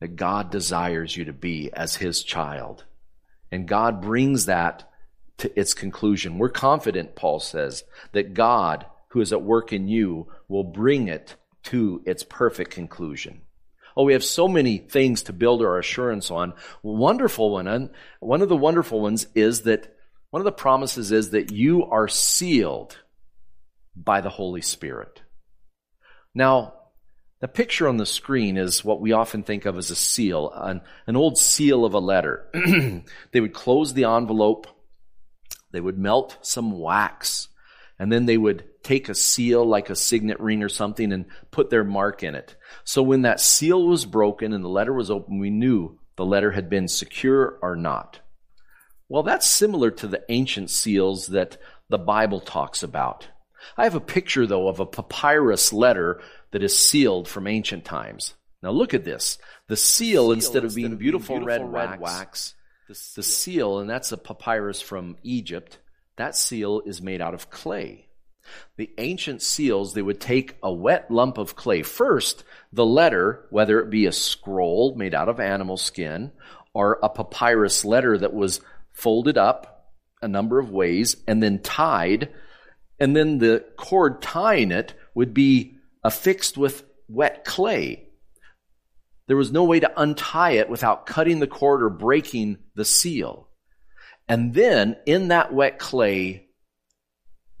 that 0.00 0.16
God 0.16 0.50
desires 0.50 1.16
you 1.16 1.24
to 1.24 1.32
be 1.32 1.72
as 1.72 1.96
His 1.96 2.22
child. 2.22 2.84
And 3.50 3.66
God 3.66 4.02
brings 4.02 4.44
that 4.44 4.86
to 5.38 5.58
its 5.58 5.72
conclusion. 5.72 6.36
We're 6.36 6.50
confident, 6.50 7.16
Paul 7.16 7.40
says, 7.40 7.84
that 8.12 8.34
God, 8.34 8.84
who 9.08 9.22
is 9.22 9.32
at 9.32 9.40
work 9.40 9.72
in 9.72 9.88
you, 9.88 10.26
will 10.46 10.64
bring 10.64 11.08
it 11.08 11.36
to 11.64 12.02
its 12.04 12.22
perfect 12.22 12.70
conclusion. 12.70 13.40
Oh, 13.96 14.04
we 14.04 14.14
have 14.14 14.24
so 14.24 14.48
many 14.48 14.78
things 14.78 15.24
to 15.24 15.32
build 15.32 15.62
our 15.62 15.78
assurance 15.78 16.30
on. 16.30 16.54
Wonderful 16.82 17.50
one. 17.50 17.90
One 18.20 18.42
of 18.42 18.48
the 18.48 18.56
wonderful 18.56 19.00
ones 19.00 19.26
is 19.34 19.62
that 19.62 19.94
one 20.30 20.40
of 20.40 20.44
the 20.44 20.52
promises 20.52 21.12
is 21.12 21.30
that 21.30 21.52
you 21.52 21.84
are 21.84 22.08
sealed 22.08 22.98
by 23.94 24.20
the 24.20 24.30
Holy 24.30 24.62
Spirit. 24.62 25.20
Now, 26.34 26.74
the 27.40 27.48
picture 27.48 27.88
on 27.88 27.96
the 27.96 28.06
screen 28.06 28.56
is 28.56 28.84
what 28.84 29.00
we 29.00 29.12
often 29.12 29.42
think 29.42 29.66
of 29.66 29.76
as 29.76 29.90
a 29.90 29.96
seal, 29.96 30.50
an, 30.54 30.80
an 31.06 31.16
old 31.16 31.36
seal 31.36 31.84
of 31.84 31.92
a 31.92 31.98
letter. 31.98 32.48
they 33.32 33.40
would 33.40 33.52
close 33.52 33.92
the 33.92 34.04
envelope, 34.04 34.68
they 35.72 35.80
would 35.80 35.98
melt 35.98 36.38
some 36.42 36.78
wax, 36.78 37.48
and 37.98 38.12
then 38.12 38.26
they 38.26 38.38
would 38.38 38.64
take 38.82 39.08
a 39.08 39.14
seal 39.14 39.64
like 39.64 39.90
a 39.90 39.96
signet 39.96 40.40
ring 40.40 40.62
or 40.62 40.68
something 40.68 41.12
and 41.12 41.26
put 41.50 41.70
their 41.70 41.84
mark 41.84 42.22
in 42.22 42.34
it. 42.34 42.56
So 42.84 43.02
when 43.02 43.22
that 43.22 43.40
seal 43.40 43.86
was 43.86 44.04
broken 44.04 44.52
and 44.52 44.64
the 44.64 44.68
letter 44.68 44.92
was 44.92 45.10
open, 45.10 45.38
we 45.38 45.50
knew 45.50 45.98
the 46.16 46.24
letter 46.24 46.50
had 46.50 46.68
been 46.68 46.88
secure 46.88 47.58
or 47.62 47.76
not. 47.76 48.20
Well, 49.08 49.22
that's 49.22 49.48
similar 49.48 49.90
to 49.90 50.06
the 50.06 50.22
ancient 50.28 50.70
seals 50.70 51.28
that 51.28 51.58
the 51.88 51.98
Bible 51.98 52.40
talks 52.40 52.82
about. 52.82 53.28
I 53.76 53.84
have 53.84 53.94
a 53.94 54.00
picture, 54.00 54.46
though, 54.46 54.68
of 54.68 54.80
a 54.80 54.86
papyrus 54.86 55.72
letter 55.72 56.20
that 56.50 56.62
is 56.62 56.76
sealed 56.76 57.28
from 57.28 57.46
ancient 57.46 57.84
times. 57.84 58.34
Now 58.62 58.70
look 58.70 58.94
at 58.94 59.04
this. 59.04 59.38
The 59.68 59.76
seal, 59.76 60.24
seal 60.24 60.32
instead, 60.32 60.64
of 60.64 60.74
being 60.74 60.96
beautiful, 60.96 61.36
beautiful 61.36 61.68
red, 61.68 61.90
red, 61.90 62.00
wax, 62.00 62.02
wax 62.02 62.54
the, 62.88 62.94
seal. 62.94 63.12
the 63.16 63.22
seal, 63.22 63.78
and 63.80 63.90
that's 63.90 64.12
a 64.12 64.16
papyrus 64.16 64.80
from 64.80 65.16
Egypt, 65.22 65.78
that 66.16 66.36
seal 66.36 66.82
is 66.84 67.02
made 67.02 67.20
out 67.20 67.34
of 67.34 67.50
clay. 67.50 68.08
The 68.76 68.90
ancient 68.98 69.42
seals, 69.42 69.94
they 69.94 70.02
would 70.02 70.20
take 70.20 70.56
a 70.62 70.72
wet 70.72 71.10
lump 71.10 71.38
of 71.38 71.56
clay. 71.56 71.82
First, 71.82 72.44
the 72.72 72.86
letter, 72.86 73.46
whether 73.50 73.80
it 73.80 73.90
be 73.90 74.06
a 74.06 74.12
scroll 74.12 74.94
made 74.96 75.14
out 75.14 75.28
of 75.28 75.40
animal 75.40 75.76
skin 75.76 76.32
or 76.74 76.98
a 77.02 77.08
papyrus 77.08 77.84
letter 77.84 78.16
that 78.18 78.34
was 78.34 78.60
folded 78.92 79.38
up 79.38 79.92
a 80.20 80.28
number 80.28 80.58
of 80.58 80.70
ways 80.70 81.16
and 81.26 81.42
then 81.42 81.58
tied, 81.60 82.32
and 82.98 83.16
then 83.16 83.38
the 83.38 83.64
cord 83.76 84.22
tying 84.22 84.70
it 84.70 84.94
would 85.14 85.34
be 85.34 85.76
affixed 86.04 86.56
with 86.56 86.84
wet 87.08 87.44
clay. 87.44 88.06
There 89.26 89.36
was 89.36 89.52
no 89.52 89.64
way 89.64 89.80
to 89.80 90.00
untie 90.00 90.52
it 90.52 90.68
without 90.68 91.06
cutting 91.06 91.38
the 91.38 91.46
cord 91.46 91.82
or 91.82 91.90
breaking 91.90 92.58
the 92.74 92.84
seal. 92.84 93.48
And 94.28 94.54
then 94.54 94.96
in 95.06 95.28
that 95.28 95.52
wet 95.52 95.78
clay, 95.78 96.48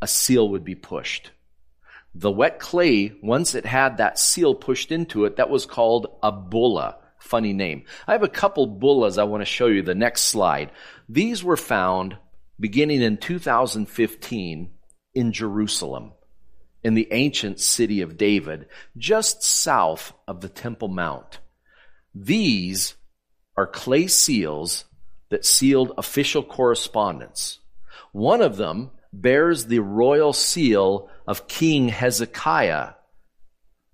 a 0.02 0.06
seal 0.08 0.48
would 0.48 0.64
be 0.64 0.74
pushed. 0.74 1.30
The 2.14 2.30
wet 2.30 2.58
clay, 2.58 3.14
once 3.22 3.54
it 3.54 3.64
had 3.64 3.96
that 3.96 4.18
seal 4.18 4.54
pushed 4.54 4.90
into 4.90 5.24
it, 5.24 5.36
that 5.36 5.48
was 5.48 5.64
called 5.64 6.18
a 6.22 6.32
bulla. 6.32 6.98
Funny 7.18 7.52
name. 7.52 7.84
I 8.06 8.12
have 8.12 8.24
a 8.24 8.28
couple 8.28 8.78
bullas 8.78 9.16
I 9.16 9.24
want 9.24 9.42
to 9.42 9.46
show 9.46 9.68
you 9.68 9.80
the 9.80 9.94
next 9.94 10.22
slide. 10.22 10.72
These 11.08 11.44
were 11.44 11.56
found 11.56 12.18
beginning 12.58 13.00
in 13.00 13.16
2015 13.16 14.72
in 15.14 15.32
Jerusalem, 15.32 16.12
in 16.82 16.94
the 16.94 17.08
ancient 17.12 17.60
city 17.60 18.00
of 18.00 18.18
David, 18.18 18.66
just 18.98 19.44
south 19.44 20.12
of 20.26 20.40
the 20.40 20.48
Temple 20.48 20.88
Mount. 20.88 21.38
These 22.12 22.96
are 23.56 23.68
clay 23.68 24.08
seals 24.08 24.84
that 25.30 25.46
sealed 25.46 25.92
official 25.96 26.42
correspondence. 26.42 27.60
One 28.10 28.42
of 28.42 28.56
them 28.56 28.90
bears 29.12 29.66
the 29.66 29.80
royal 29.80 30.32
seal 30.32 31.08
of 31.26 31.46
King 31.48 31.88
Hezekiah, 31.88 32.90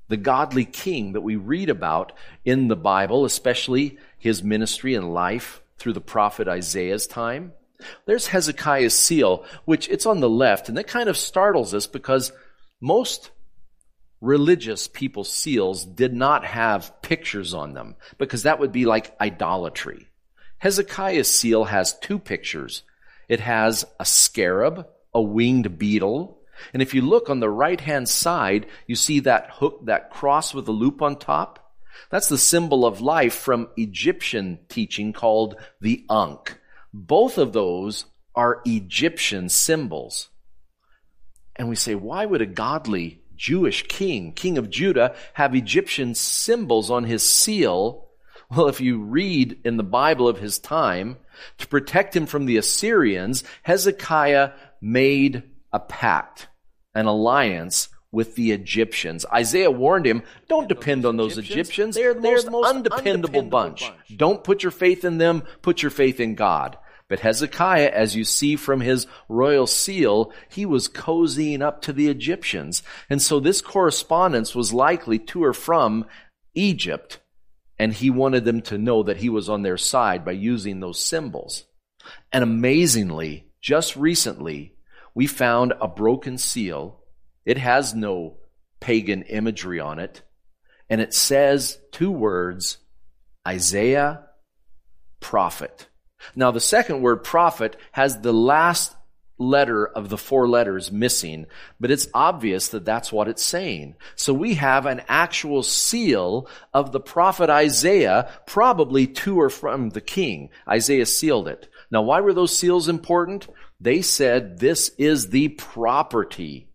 the 0.08 0.16
godly 0.16 0.64
king 0.64 1.12
that 1.12 1.20
we 1.20 1.36
read 1.36 1.70
about 1.70 2.12
in 2.44 2.68
the 2.68 2.76
Bible, 2.76 3.24
especially 3.24 3.98
his 4.18 4.42
ministry 4.42 4.94
and 4.94 5.12
life 5.12 5.60
through 5.78 5.92
the 5.92 6.00
prophet 6.00 6.48
Isaiah's 6.48 7.06
time. 7.06 7.52
There's 8.06 8.28
Hezekiah's 8.28 8.94
seal, 8.94 9.44
which 9.64 9.88
it's 9.88 10.06
on 10.06 10.20
the 10.20 10.30
left, 10.30 10.68
and 10.68 10.78
that 10.78 10.86
kind 10.88 11.08
of 11.08 11.16
startles 11.16 11.74
us 11.74 11.86
because 11.86 12.32
most 12.80 13.30
religious 14.20 14.88
people's 14.88 15.32
seals 15.32 15.84
did 15.84 16.12
not 16.12 16.44
have 16.44 17.02
pictures 17.02 17.54
on 17.54 17.74
them 17.74 17.94
because 18.18 18.42
that 18.42 18.58
would 18.58 18.72
be 18.72 18.84
like 18.84 19.14
idolatry. 19.20 20.08
Hezekiah's 20.58 21.30
seal 21.30 21.64
has 21.64 21.96
two 22.00 22.18
pictures. 22.18 22.82
It 23.28 23.40
has 23.40 23.84
a 24.00 24.04
scarab, 24.04 24.88
a 25.14 25.22
winged 25.22 25.78
beetle, 25.78 26.38
and 26.72 26.82
if 26.82 26.94
you 26.94 27.02
look 27.02 27.30
on 27.30 27.40
the 27.40 27.50
right 27.50 27.80
hand 27.80 28.08
side, 28.08 28.66
you 28.86 28.96
see 28.96 29.20
that 29.20 29.50
hook, 29.52 29.86
that 29.86 30.10
cross 30.10 30.52
with 30.52 30.68
a 30.68 30.72
loop 30.72 31.02
on 31.02 31.16
top. 31.16 31.72
That's 32.10 32.28
the 32.28 32.38
symbol 32.38 32.84
of 32.84 33.00
life 33.00 33.34
from 33.34 33.68
Egyptian 33.76 34.60
teaching 34.68 35.12
called 35.12 35.56
the 35.80 36.04
Ankh. 36.10 36.58
Both 36.92 37.38
of 37.38 37.52
those 37.52 38.06
are 38.34 38.62
Egyptian 38.64 39.48
symbols. 39.48 40.28
And 41.56 41.68
we 41.68 41.76
say, 41.76 41.94
why 41.94 42.24
would 42.24 42.40
a 42.40 42.46
godly 42.46 43.22
Jewish 43.36 43.86
king, 43.88 44.32
king 44.32 44.58
of 44.58 44.70
Judah, 44.70 45.16
have 45.34 45.54
Egyptian 45.54 46.14
symbols 46.14 46.90
on 46.90 47.04
his 47.04 47.22
seal? 47.22 48.08
Well, 48.50 48.68
if 48.68 48.80
you 48.80 49.02
read 49.02 49.60
in 49.64 49.76
the 49.76 49.82
Bible 49.82 50.28
of 50.28 50.38
his 50.38 50.58
time, 50.58 51.18
to 51.58 51.66
protect 51.66 52.16
him 52.16 52.26
from 52.26 52.46
the 52.46 52.56
Assyrians, 52.56 53.44
Hezekiah 53.62 54.52
made 54.80 55.42
a 55.72 55.80
pact, 55.80 56.48
an 56.94 57.06
alliance 57.06 57.88
with 58.10 58.34
the 58.36 58.52
Egyptians. 58.52 59.26
Isaiah 59.32 59.70
warned 59.70 60.06
him, 60.06 60.22
don't 60.48 60.68
depend 60.68 61.04
on 61.04 61.16
those 61.16 61.36
Egyptians. 61.36 61.94
They're 61.94 62.14
the 62.14 62.20
most, 62.20 62.50
most 62.50 62.74
undependable, 62.74 63.40
undependable 63.40 63.50
bunch. 63.50 63.82
bunch. 63.82 64.16
Don't 64.16 64.42
put 64.42 64.62
your 64.62 64.72
faith 64.72 65.04
in 65.04 65.18
them. 65.18 65.42
Put 65.60 65.82
your 65.82 65.90
faith 65.90 66.18
in 66.20 66.34
God. 66.34 66.78
But 67.08 67.20
Hezekiah, 67.20 67.90
as 67.92 68.16
you 68.16 68.24
see 68.24 68.56
from 68.56 68.80
his 68.80 69.06
royal 69.28 69.66
seal, 69.66 70.32
he 70.50 70.66
was 70.66 70.88
cozying 70.88 71.62
up 71.62 71.82
to 71.82 71.92
the 71.92 72.08
Egyptians. 72.08 72.82
And 73.08 73.20
so 73.20 73.40
this 73.40 73.62
correspondence 73.62 74.54
was 74.54 74.74
likely 74.74 75.18
to 75.18 75.44
or 75.44 75.54
from 75.54 76.06
Egypt. 76.54 77.18
And 77.78 77.94
he 77.94 78.10
wanted 78.10 78.44
them 78.44 78.60
to 78.62 78.76
know 78.76 79.04
that 79.04 79.18
he 79.18 79.28
was 79.30 79.48
on 79.48 79.62
their 79.62 79.78
side 79.78 80.24
by 80.24 80.32
using 80.32 80.80
those 80.80 81.02
symbols. 81.02 81.64
And 82.32 82.42
amazingly, 82.42 83.47
just 83.60 83.96
recently, 83.96 84.74
we 85.14 85.26
found 85.26 85.74
a 85.80 85.88
broken 85.88 86.38
seal. 86.38 87.00
It 87.44 87.58
has 87.58 87.94
no 87.94 88.36
pagan 88.80 89.22
imagery 89.22 89.80
on 89.80 89.98
it. 89.98 90.22
And 90.88 91.00
it 91.00 91.12
says 91.12 91.78
two 91.92 92.10
words, 92.10 92.78
Isaiah, 93.46 94.24
prophet. 95.20 95.88
Now, 96.34 96.50
the 96.50 96.60
second 96.60 97.02
word, 97.02 97.24
prophet, 97.24 97.76
has 97.92 98.20
the 98.20 98.32
last 98.32 98.94
letter 99.38 99.86
of 99.86 100.08
the 100.08 100.18
four 100.18 100.48
letters 100.48 100.90
missing, 100.90 101.46
but 101.78 101.90
it's 101.90 102.08
obvious 102.12 102.68
that 102.68 102.84
that's 102.84 103.12
what 103.12 103.28
it's 103.28 103.44
saying. 103.44 103.94
So 104.16 104.34
we 104.34 104.54
have 104.54 104.86
an 104.86 105.02
actual 105.08 105.62
seal 105.62 106.48
of 106.74 106.90
the 106.90 107.00
prophet 107.00 107.48
Isaiah, 107.48 108.30
probably 108.46 109.06
to 109.06 109.40
or 109.40 109.48
from 109.48 109.90
the 109.90 110.00
king. 110.00 110.50
Isaiah 110.68 111.06
sealed 111.06 111.48
it. 111.48 111.68
Now, 111.90 112.02
why 112.02 112.20
were 112.20 112.34
those 112.34 112.56
seals 112.56 112.88
important? 112.88 113.48
They 113.80 114.02
said 114.02 114.58
this 114.58 114.90
is 114.98 115.30
the 115.30 115.48
property 115.48 116.68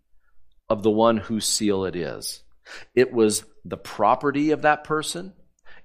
of 0.69 0.81
the 0.81 0.91
one 0.91 1.17
whose 1.17 1.45
seal 1.45 1.85
it 1.85 1.95
is. 1.95 2.41
It 2.95 3.13
was 3.13 3.43
the 3.65 3.77
property 3.77 4.51
of 4.51 4.63
that 4.63 4.83
person. 4.83 5.33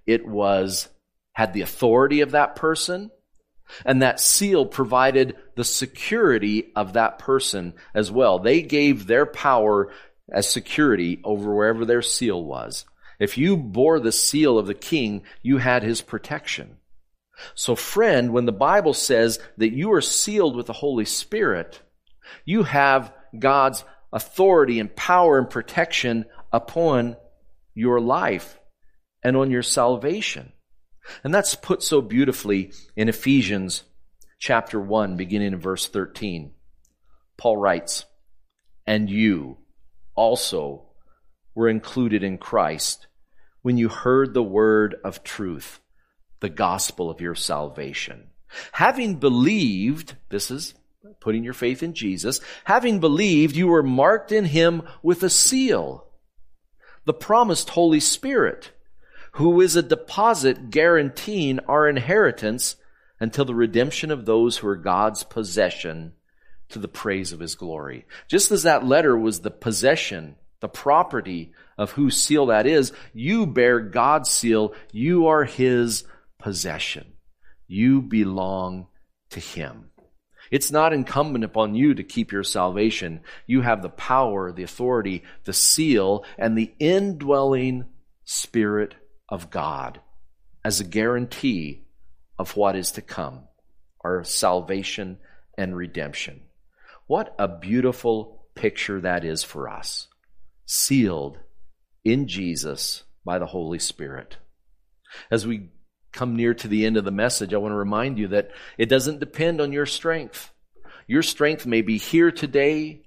It 0.07 0.27
was, 0.27 0.89
had 1.33 1.53
the 1.53 1.61
authority 1.61 2.23
of 2.23 2.31
that 2.31 2.57
person. 2.57 3.11
And 3.85 4.01
that 4.01 4.19
seal 4.19 4.65
provided 4.65 5.37
the 5.55 5.65
security 5.65 6.73
of 6.75 6.95
that 6.95 7.19
person 7.19 7.75
as 7.95 8.11
well. 8.11 8.39
They 8.39 8.63
gave 8.63 9.07
their 9.07 9.27
power 9.27 9.93
as 10.33 10.49
security 10.49 11.21
over 11.23 11.55
wherever 11.55 11.85
their 11.85 12.01
seal 12.01 12.43
was. 12.43 12.87
If 13.19 13.37
you 13.37 13.59
bore 13.59 14.01
the 14.01 14.13
seal 14.13 14.59
of 14.59 14.67
the 14.67 14.75
king, 14.75 15.25
you 15.43 15.59
had 15.59 15.83
his 15.83 16.01
protection. 16.01 16.78
So 17.55 17.77
friend, 17.77 18.33
when 18.33 18.47
the 18.47 18.53
Bible 18.53 18.95
says 18.95 19.39
that 19.59 19.73
you 19.73 19.93
are 19.93 20.01
sealed 20.01 20.57
with 20.57 20.67
the 20.67 20.73
Holy 20.73 21.05
Spirit, 21.05 21.81
you 22.45 22.63
have 22.65 23.13
God's 23.39 23.85
authority 24.13 24.81
and 24.81 24.95
power 24.95 25.39
and 25.39 25.49
protection 25.49 26.27
upon 26.53 27.17
your 27.75 28.01
life 28.01 28.59
and 29.23 29.37
on 29.37 29.51
your 29.51 29.63
salvation. 29.63 30.53
And 31.25 31.35
that's 31.35 31.55
put 31.55 31.83
so 31.83 32.01
beautifully 32.01 32.73
in 32.97 33.09
Ephesians 33.09 33.83
chapter 34.39 34.81
1, 34.81 35.17
beginning 35.17 35.53
in 35.53 35.61
verse 35.61 35.87
13. 35.87 36.53
Paul 37.37 37.57
writes, 37.57 38.05
And 38.87 39.09
you 39.09 39.59
also 40.15 40.89
were 41.55 41.69
included 41.69 42.23
in 42.23 42.39
Christ 42.39 43.07
when 43.63 43.77
you 43.77 43.89
heard 43.89 44.35
the 44.35 44.43
word 44.43 44.97
of 45.05 45.23
truth 45.25 45.81
the 46.41 46.49
gospel 46.49 47.11
of 47.11 47.21
your 47.21 47.35
salvation. 47.35 48.29
Having 48.73 49.17
believed, 49.17 50.17
this 50.31 50.51
is 50.51 50.75
putting 51.21 51.45
your 51.45 51.55
faith 51.55 51.83
in 51.83 51.95
Jesus, 51.95 52.41
having 52.65 53.01
believed, 53.01 53.57
you 53.57 53.69
were 53.69 53.83
marked 53.83 54.33
in 54.33 54.45
him 54.45 54.83
with 55.03 55.23
a 55.23 55.31
seal, 55.31 56.07
the 57.05 57.15
promised 57.15 57.71
Holy 57.71 58.01
Spirit, 58.01 58.71
who 59.33 59.61
is 59.61 59.77
a 59.77 59.83
deposit 59.83 60.71
guaranteeing 60.71 61.61
our 61.61 61.89
inheritance 61.89 62.77
until 63.21 63.45
the 63.45 63.55
redemption 63.55 64.11
of 64.11 64.25
those 64.25 64.59
who 64.59 64.69
are 64.69 64.77
God's 64.77 65.25
possession 65.25 66.13
to 66.71 66.79
the 66.79 66.89
praise 66.89 67.33
of 67.33 67.41
his 67.41 67.55
glory. 67.55 68.07
Just 68.29 68.51
as 68.51 68.63
that 68.63 68.87
letter 68.87 69.17
was 69.17 69.41
the 69.41 69.51
possession, 69.51 70.37
the 70.61 70.69
property 70.69 71.53
of 71.77 71.93
whose 71.93 72.21
seal 72.21 72.47
that 72.47 72.67
is, 72.67 72.93
you 73.15 73.47
bear 73.47 73.81
God's 73.81 74.29
seal. 74.29 74.75
You 74.93 75.29
are 75.29 75.45
his 75.45 76.05
possession. 76.39 77.13
You 77.67 78.03
belong 78.03 78.87
to 79.31 79.41
Him. 79.41 79.91
It's 80.51 80.71
not 80.71 80.93
incumbent 80.93 81.45
upon 81.45 81.75
you 81.75 81.95
to 81.95 82.03
keep 82.03 82.33
your 82.33 82.45
salvation. 82.45 83.21
You 83.47 83.61
have 83.61 83.83
the 83.83 83.91
power, 83.91 84.51
the 84.51 84.63
authority, 84.63 85.25
the 85.45 85.53
seal, 85.53 86.25
and 86.39 86.57
the 86.57 86.73
indwelling 86.79 87.85
Spirit 88.25 88.95
of 89.29 89.51
God 89.51 90.01
as 90.65 90.81
a 90.81 90.85
guarantee 90.85 91.85
of 92.39 92.57
what 92.57 92.77
is 92.77 92.93
to 92.93 93.03
come 93.03 93.45
our 94.05 94.23
salvation 94.23 95.19
and 95.57 95.77
redemption. 95.77 96.41
What 97.07 97.35
a 97.39 97.49
beautiful 97.49 98.47
picture 98.55 99.01
that 99.01 99.25
is 99.25 99.43
for 99.43 99.69
us. 99.69 100.09
Sealed 100.67 101.39
in 102.05 102.29
Jesus 102.29 103.03
by 103.25 103.39
the 103.39 103.47
Holy 103.47 103.79
Spirit. 103.79 104.37
As 105.31 105.47
we 105.47 105.71
come 106.13 106.37
near 106.37 106.55
to 106.55 106.69
the 106.69 106.87
end 106.87 106.97
of 106.97 107.05
the 107.05 107.11
message, 107.11 107.53
I 107.53 107.59
want 107.59 107.73
to 107.73 107.77
remind 107.77 108.19
you 108.19 108.29
that 108.29 108.51
it 108.77 108.89
doesn't 108.89 109.21
depend 109.21 109.61
on 109.61 109.73
your 109.73 109.87
strength. 109.87 110.53
Your 111.07 111.23
strength 111.23 111.67
may 111.67 111.83
be 111.83 111.99
here 111.99 112.31
today, 112.31 113.03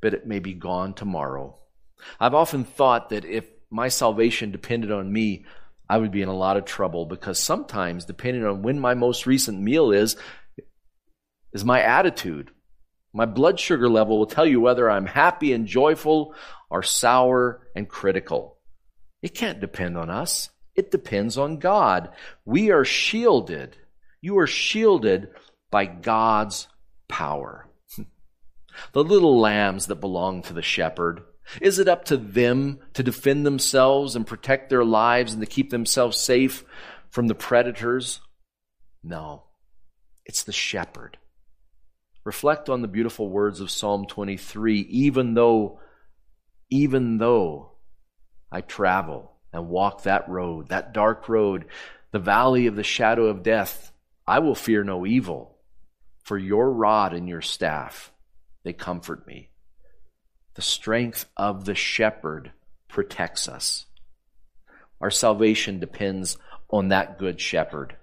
but 0.00 0.14
it 0.14 0.26
may 0.26 0.38
be 0.38 0.54
gone 0.54 0.94
tomorrow. 0.94 1.58
I've 2.20 2.34
often 2.34 2.64
thought 2.64 3.10
that 3.10 3.24
if 3.24 3.46
my 3.70 3.88
salvation 3.88 4.50
depended 4.50 4.92
on 4.92 5.12
me, 5.12 5.44
I 5.88 5.98
would 5.98 6.10
be 6.10 6.22
in 6.22 6.28
a 6.28 6.34
lot 6.34 6.56
of 6.56 6.64
trouble 6.64 7.06
because 7.06 7.38
sometimes, 7.38 8.04
depending 8.04 8.44
on 8.44 8.62
when 8.62 8.80
my 8.80 8.94
most 8.94 9.26
recent 9.26 9.60
meal 9.60 9.92
is, 9.92 10.16
is 11.52 11.64
my 11.64 11.80
attitude. 11.80 12.50
My 13.12 13.24
blood 13.24 13.58
sugar 13.58 13.88
level 13.88 14.18
will 14.18 14.26
tell 14.26 14.46
you 14.46 14.60
whether 14.60 14.90
I'm 14.90 15.06
happy 15.06 15.52
and 15.52 15.66
joyful 15.66 16.34
or 16.68 16.82
sour 16.82 17.66
and 17.74 17.88
critical. 17.88 18.58
It 19.22 19.34
can't 19.34 19.60
depend 19.60 19.96
on 19.96 20.10
us. 20.10 20.50
It 20.76 20.90
depends 20.90 21.38
on 21.38 21.58
God. 21.58 22.10
We 22.44 22.70
are 22.70 22.84
shielded. 22.84 23.76
You 24.20 24.38
are 24.38 24.46
shielded 24.46 25.30
by 25.70 25.86
God's 25.86 26.68
power. 27.08 27.66
the 28.92 29.04
little 29.04 29.40
lambs 29.40 29.86
that 29.86 29.96
belong 29.96 30.42
to 30.42 30.52
the 30.52 30.62
shepherd? 30.62 31.22
Is 31.60 31.78
it 31.78 31.88
up 31.88 32.04
to 32.06 32.16
them 32.16 32.80
to 32.94 33.02
defend 33.02 33.46
themselves 33.46 34.16
and 34.16 34.26
protect 34.26 34.68
their 34.68 34.84
lives 34.84 35.32
and 35.32 35.40
to 35.40 35.46
keep 35.46 35.70
themselves 35.70 36.18
safe 36.18 36.64
from 37.08 37.28
the 37.28 37.34
predators? 37.34 38.20
No, 39.02 39.44
it's 40.24 40.42
the 40.42 40.52
shepherd. 40.52 41.18
Reflect 42.24 42.68
on 42.68 42.82
the 42.82 42.88
beautiful 42.88 43.30
words 43.30 43.60
of 43.60 43.70
Psalm 43.70 44.06
23. 44.06 44.80
Even 44.80 45.34
though, 45.34 45.78
even 46.68 47.18
though 47.18 47.70
I 48.50 48.60
travel 48.60 49.35
and 49.56 49.68
walk 49.68 50.02
that 50.02 50.28
road, 50.28 50.68
that 50.68 50.92
dark 50.92 51.28
road, 51.28 51.64
the 52.12 52.18
valley 52.18 52.66
of 52.66 52.76
the 52.76 52.84
shadow 52.84 53.26
of 53.26 53.42
death, 53.42 53.92
I 54.26 54.38
will 54.38 54.54
fear 54.54 54.84
no 54.84 55.06
evil, 55.06 55.56
for 56.22 56.38
your 56.38 56.70
rod 56.70 57.14
and 57.14 57.28
your 57.28 57.42
staff, 57.42 58.12
they 58.64 58.72
comfort 58.72 59.26
me. 59.26 59.50
The 60.54 60.62
strength 60.62 61.26
of 61.36 61.64
the 61.64 61.74
shepherd 61.74 62.52
protects 62.88 63.48
us. 63.48 63.86
Our 65.00 65.10
salvation 65.10 65.80
depends 65.80 66.38
on 66.70 66.88
that 66.88 67.18
good 67.18 67.40
shepherd. 67.40 67.96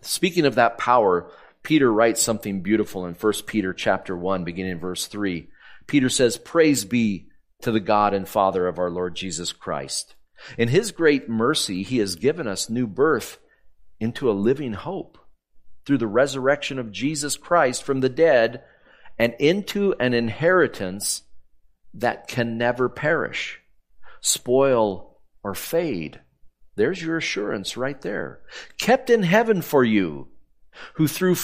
Speaking 0.00 0.46
of 0.46 0.54
that 0.56 0.78
power, 0.78 1.30
Peter 1.62 1.92
writes 1.92 2.22
something 2.22 2.62
beautiful 2.62 3.06
in 3.06 3.14
1 3.14 3.32
Peter 3.46 3.72
chapter 3.72 4.16
1 4.16 4.44
beginning 4.44 4.72
in 4.72 4.80
verse 4.80 5.06
3. 5.06 5.48
Peter 5.86 6.08
says, 6.08 6.38
"Praise 6.38 6.84
be 6.84 7.28
to 7.62 7.70
the 7.70 7.80
God 7.80 8.12
and 8.12 8.28
Father 8.28 8.66
of 8.66 8.78
our 8.78 8.90
Lord 8.90 9.14
Jesus 9.14 9.52
Christ. 9.52 10.14
In 10.58 10.68
his 10.68 10.92
great 10.92 11.28
mercy 11.28 11.82
he 11.82 11.98
has 11.98 12.16
given 12.16 12.46
us 12.46 12.70
new 12.70 12.86
birth 12.86 13.38
into 14.00 14.30
a 14.30 14.32
living 14.32 14.72
hope 14.72 15.18
through 15.84 15.98
the 15.98 16.06
resurrection 16.06 16.78
of 16.78 16.92
Jesus 16.92 17.36
Christ 17.36 17.82
from 17.82 18.00
the 18.00 18.08
dead 18.08 18.62
and 19.18 19.34
into 19.38 19.94
an 20.00 20.14
inheritance 20.14 21.22
that 21.94 22.28
can 22.28 22.56
never 22.56 22.88
perish, 22.88 23.60
spoil, 24.20 25.20
or 25.42 25.54
fade. 25.54 26.20
There's 26.76 27.02
your 27.02 27.18
assurance 27.18 27.76
right 27.76 28.00
there. 28.00 28.40
Kept 28.78 29.10
in 29.10 29.22
heaven 29.22 29.60
for 29.60 29.84
you, 29.84 30.28
who 30.94 31.06
through, 31.06 31.34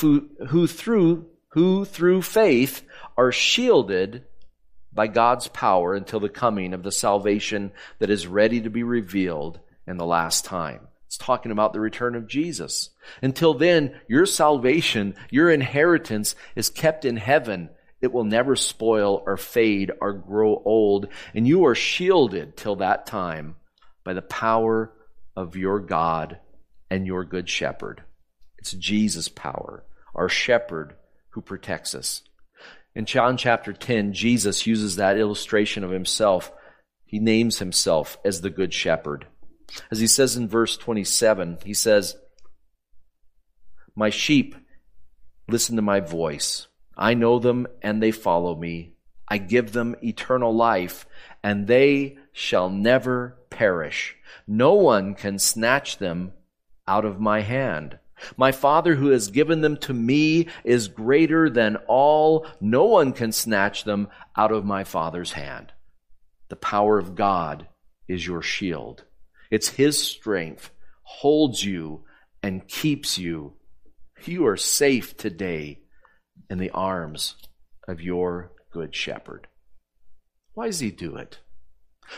who 0.49 0.67
through, 0.67 1.27
who 1.49 1.85
through 1.85 2.23
faith 2.23 2.83
are 3.17 3.33
shielded 3.33 4.25
by 4.99 5.07
God's 5.07 5.47
power 5.47 5.95
until 5.95 6.19
the 6.19 6.29
coming 6.29 6.75
of 6.75 6.83
the 6.83 6.91
salvation 6.91 7.71
that 8.01 8.11
is 8.11 8.27
ready 8.27 8.63
to 8.63 8.69
be 8.69 8.83
revealed 8.83 9.61
in 9.87 9.97
the 9.97 10.05
last 10.05 10.45
time. 10.45 10.89
It's 11.07 11.17
talking 11.17 11.53
about 11.53 11.73
the 11.73 11.79
return 11.79 12.17
of 12.17 12.27
Jesus. 12.27 12.91
Until 13.23 13.55
then, 13.55 13.95
your 14.09 14.27
salvation, 14.27 15.15
your 15.31 15.53
inheritance 15.53 16.35
is 16.57 16.69
kept 16.69 17.05
in 17.05 17.17
heaven. 17.17 17.71
It 18.01 18.13
will 18.13 18.25
never 18.25 18.57
spoil 18.57 19.23
or 19.25 19.37
fade 19.37 19.93
or 20.01 20.15
grow 20.15 20.61
old, 20.65 21.07
and 21.33 21.47
you 21.47 21.67
are 21.67 21.77
shielded 21.77 22.57
till 22.57 22.75
that 22.77 23.07
time 23.07 23.55
by 24.03 24.15
the 24.15 24.21
power 24.21 24.93
of 25.37 25.55
your 25.55 25.79
God 25.79 26.41
and 26.91 27.07
your 27.07 27.25
good 27.25 27.49
shepherd. 27.49 28.03
It's 28.59 28.73
Jesus' 28.73 29.29
power, 29.29 29.85
our 30.13 30.29
shepherd 30.29 30.97
who 31.31 31.41
protects 31.41 31.95
us. 31.95 32.25
In 32.99 33.07
John 33.07 33.37
chapter 33.37 33.73
10, 33.73 34.13
Jesus 34.13 34.67
uses 34.67 34.97
that 34.97 35.19
illustration 35.19 35.85
of 35.85 35.93
himself. 35.93 36.51
He 37.05 37.21
names 37.21 37.61
himself 37.61 38.19
as 38.25 38.41
the 38.41 38.51
good 38.51 38.75
shepherd. 38.75 39.29
As 39.89 40.01
he 40.01 40.09
says 40.09 40.37
in 40.37 40.49
verse 40.49 40.77
27, 40.77 41.59
he 41.65 41.75
says, 41.75 42.17
My 43.95 44.11
sheep 44.11 44.57
listen 45.47 45.77
to 45.77 45.83
my 45.83 46.01
voice. 46.01 46.67
I 46.97 47.15
know 47.15 47.39
them 47.39 47.69
and 47.83 48.03
they 48.03 48.11
follow 48.11 48.57
me. 48.57 48.95
I 49.29 49.39
give 49.39 49.71
them 49.71 49.95
eternal 50.03 50.53
life 50.53 51.07
and 51.41 51.69
they 51.69 52.19
shall 52.33 52.69
never 52.69 53.39
perish. 53.49 54.17
No 54.45 54.75
one 54.75 55.15
can 55.15 55.39
snatch 55.39 55.99
them 55.99 56.33
out 56.89 57.05
of 57.05 57.21
my 57.21 57.43
hand. 57.43 58.01
My 58.37 58.53
Father 58.53 58.95
who 58.95 59.09
has 59.09 59.31
given 59.31 59.61
them 59.61 59.77
to 59.79 59.95
me 59.95 60.49
is 60.65 60.89
greater 60.89 61.49
than 61.49 61.77
all. 61.89 62.47
No 62.61 62.85
one 62.85 63.13
can 63.13 63.33
snatch 63.33 63.85
them 63.85 64.09
out 64.37 64.53
of 64.53 64.65
my 64.65 64.85
Father's 64.85 65.33
hand. 65.33 65.73
The 66.49 66.57
power 66.57 66.99
of 66.99 67.15
God 67.15 67.69
is 68.09 68.27
your 68.27 68.43
shield. 68.43 69.05
It's 69.51 69.69
His 69.69 70.03
strength 70.03 70.71
holds 71.03 71.65
you 71.65 72.05
and 72.43 72.69
keeps 72.69 73.19
you. 73.19 73.55
You 74.25 74.47
are 74.47 74.57
safe 74.57 75.17
today 75.17 75.81
in 76.51 76.59
the 76.59 76.71
arms 76.71 77.37
of 77.87 78.01
your 78.01 78.53
good 78.71 78.95
shepherd. 78.95 79.47
Why 80.55 80.67
does 80.67 80.81
He 80.81 80.91
do 80.91 81.17
it? 81.17 81.39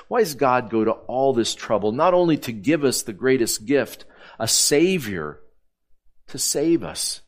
Why 0.08 0.20
does 0.20 0.34
God 0.34 0.70
go 0.70 0.84
to 0.84 0.92
all 0.92 1.32
this 1.32 1.54
trouble, 1.54 1.92
not 1.92 2.14
only 2.14 2.36
to 2.38 2.52
give 2.52 2.84
us 2.84 3.02
the 3.02 3.12
greatest 3.12 3.66
gift, 3.66 4.04
a 4.38 4.48
Savior, 4.48 5.40
to 6.30 6.38
save 6.38 6.82
us? 6.82 7.20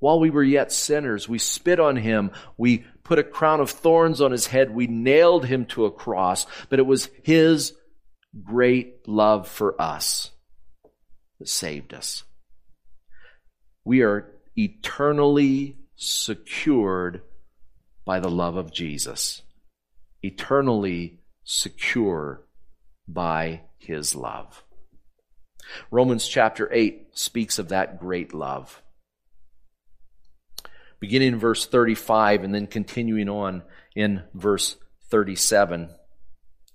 While 0.00 0.20
we 0.20 0.30
were 0.30 0.44
yet 0.44 0.72
sinners, 0.72 1.28
we 1.28 1.38
spit 1.38 1.80
on 1.80 1.96
him. 1.96 2.30
We 2.56 2.84
put 3.02 3.18
a 3.18 3.24
crown 3.24 3.60
of 3.60 3.70
thorns 3.70 4.20
on 4.20 4.30
his 4.30 4.46
head. 4.46 4.74
We 4.74 4.86
nailed 4.86 5.46
him 5.46 5.66
to 5.66 5.86
a 5.86 5.90
cross. 5.90 6.46
But 6.68 6.78
it 6.78 6.86
was 6.86 7.08
his 7.22 7.72
great 8.44 9.08
love 9.08 9.48
for 9.48 9.80
us 9.80 10.30
that 11.38 11.48
saved 11.48 11.94
us. 11.94 12.24
We 13.84 14.02
are 14.02 14.34
eternally 14.56 15.78
secured 15.96 17.22
by 18.04 18.20
the 18.20 18.30
love 18.30 18.56
of 18.56 18.72
Jesus, 18.72 19.42
eternally 20.22 21.20
secure 21.44 22.46
by 23.08 23.62
his 23.78 24.14
love. 24.14 24.62
Romans 25.90 26.26
chapter 26.26 26.72
8 26.72 27.08
speaks 27.12 27.58
of 27.58 27.68
that 27.68 28.00
great 28.00 28.34
love. 28.34 28.82
Beginning 31.00 31.34
in 31.34 31.38
verse 31.38 31.66
35 31.66 32.44
and 32.44 32.54
then 32.54 32.66
continuing 32.66 33.28
on 33.28 33.62
in 33.94 34.22
verse 34.34 34.76
37, 35.10 35.90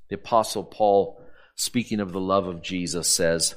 the 0.10 0.16
Apostle 0.16 0.64
Paul 0.64 1.20
speaking 1.56 2.00
of 2.00 2.12
the 2.12 2.20
love 2.20 2.48
of 2.48 2.62
Jesus, 2.62 3.08
says, 3.08 3.56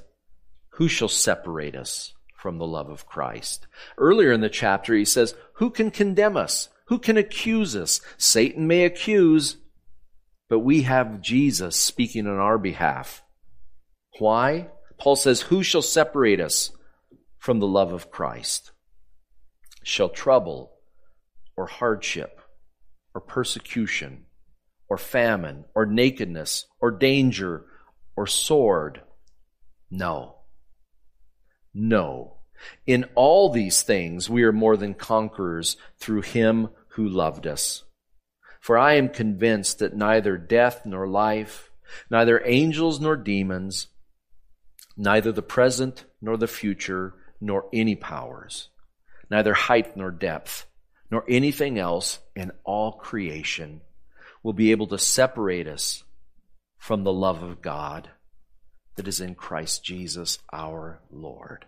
Who 0.70 0.88
shall 0.88 1.08
separate 1.08 1.74
us 1.74 2.14
from 2.34 2.58
the 2.58 2.66
love 2.66 2.90
of 2.90 3.06
Christ? 3.06 3.66
Earlier 3.98 4.32
in 4.32 4.40
the 4.40 4.48
chapter, 4.48 4.94
he 4.94 5.04
says, 5.04 5.34
Who 5.54 5.70
can 5.70 5.90
condemn 5.90 6.36
us? 6.36 6.68
Who 6.86 6.98
can 6.98 7.16
accuse 7.16 7.74
us? 7.74 8.00
Satan 8.16 8.66
may 8.66 8.84
accuse, 8.84 9.56
but 10.48 10.60
we 10.60 10.82
have 10.82 11.20
Jesus 11.20 11.76
speaking 11.76 12.26
on 12.26 12.36
our 12.36 12.58
behalf. 12.58 13.22
Why? 14.18 14.68
Paul 14.98 15.16
says, 15.16 15.42
Who 15.42 15.62
shall 15.62 15.82
separate 15.82 16.40
us 16.40 16.70
from 17.38 17.60
the 17.60 17.66
love 17.66 17.92
of 17.92 18.10
Christ? 18.10 18.72
Shall 19.82 20.08
trouble 20.08 20.72
or 21.56 21.66
hardship 21.66 22.40
or 23.14 23.20
persecution 23.20 24.26
or 24.88 24.98
famine 24.98 25.64
or 25.74 25.86
nakedness 25.86 26.66
or 26.80 26.90
danger 26.90 27.64
or 28.14 28.26
sword. 28.26 29.00
No. 29.90 30.36
No. 31.74 32.38
In 32.86 33.04
all 33.14 33.50
these 33.50 33.82
things 33.82 34.30
we 34.30 34.42
are 34.44 34.52
more 34.52 34.76
than 34.76 34.94
conquerors 34.94 35.76
through 35.98 36.22
him 36.22 36.68
who 36.88 37.08
loved 37.08 37.46
us. 37.46 37.84
For 38.60 38.78
I 38.78 38.94
am 38.94 39.08
convinced 39.10 39.78
that 39.78 39.94
neither 39.94 40.36
death 40.36 40.84
nor 40.84 41.06
life, 41.06 41.70
neither 42.10 42.42
angels 42.44 43.00
nor 43.00 43.16
demons, 43.16 43.88
neither 44.96 45.32
the 45.32 45.42
present 45.42 46.04
nor 46.20 46.36
the 46.36 46.46
future, 46.46 47.14
nor 47.40 47.66
any 47.72 47.94
powers, 47.94 48.68
neither 49.30 49.54
height 49.54 49.96
nor 49.96 50.10
depth, 50.10 50.66
nor 51.10 51.24
anything 51.28 51.78
else 51.78 52.18
in 52.34 52.50
all 52.64 52.92
creation 52.92 53.80
will 54.42 54.52
be 54.52 54.70
able 54.70 54.86
to 54.86 54.98
separate 54.98 55.66
us 55.66 56.04
from 56.78 57.04
the 57.04 57.12
love 57.12 57.42
of 57.42 57.62
God 57.62 58.08
that 58.96 59.08
is 59.08 59.20
in 59.20 59.34
Christ 59.34 59.84
Jesus 59.84 60.38
our 60.52 61.00
Lord. 61.10 61.66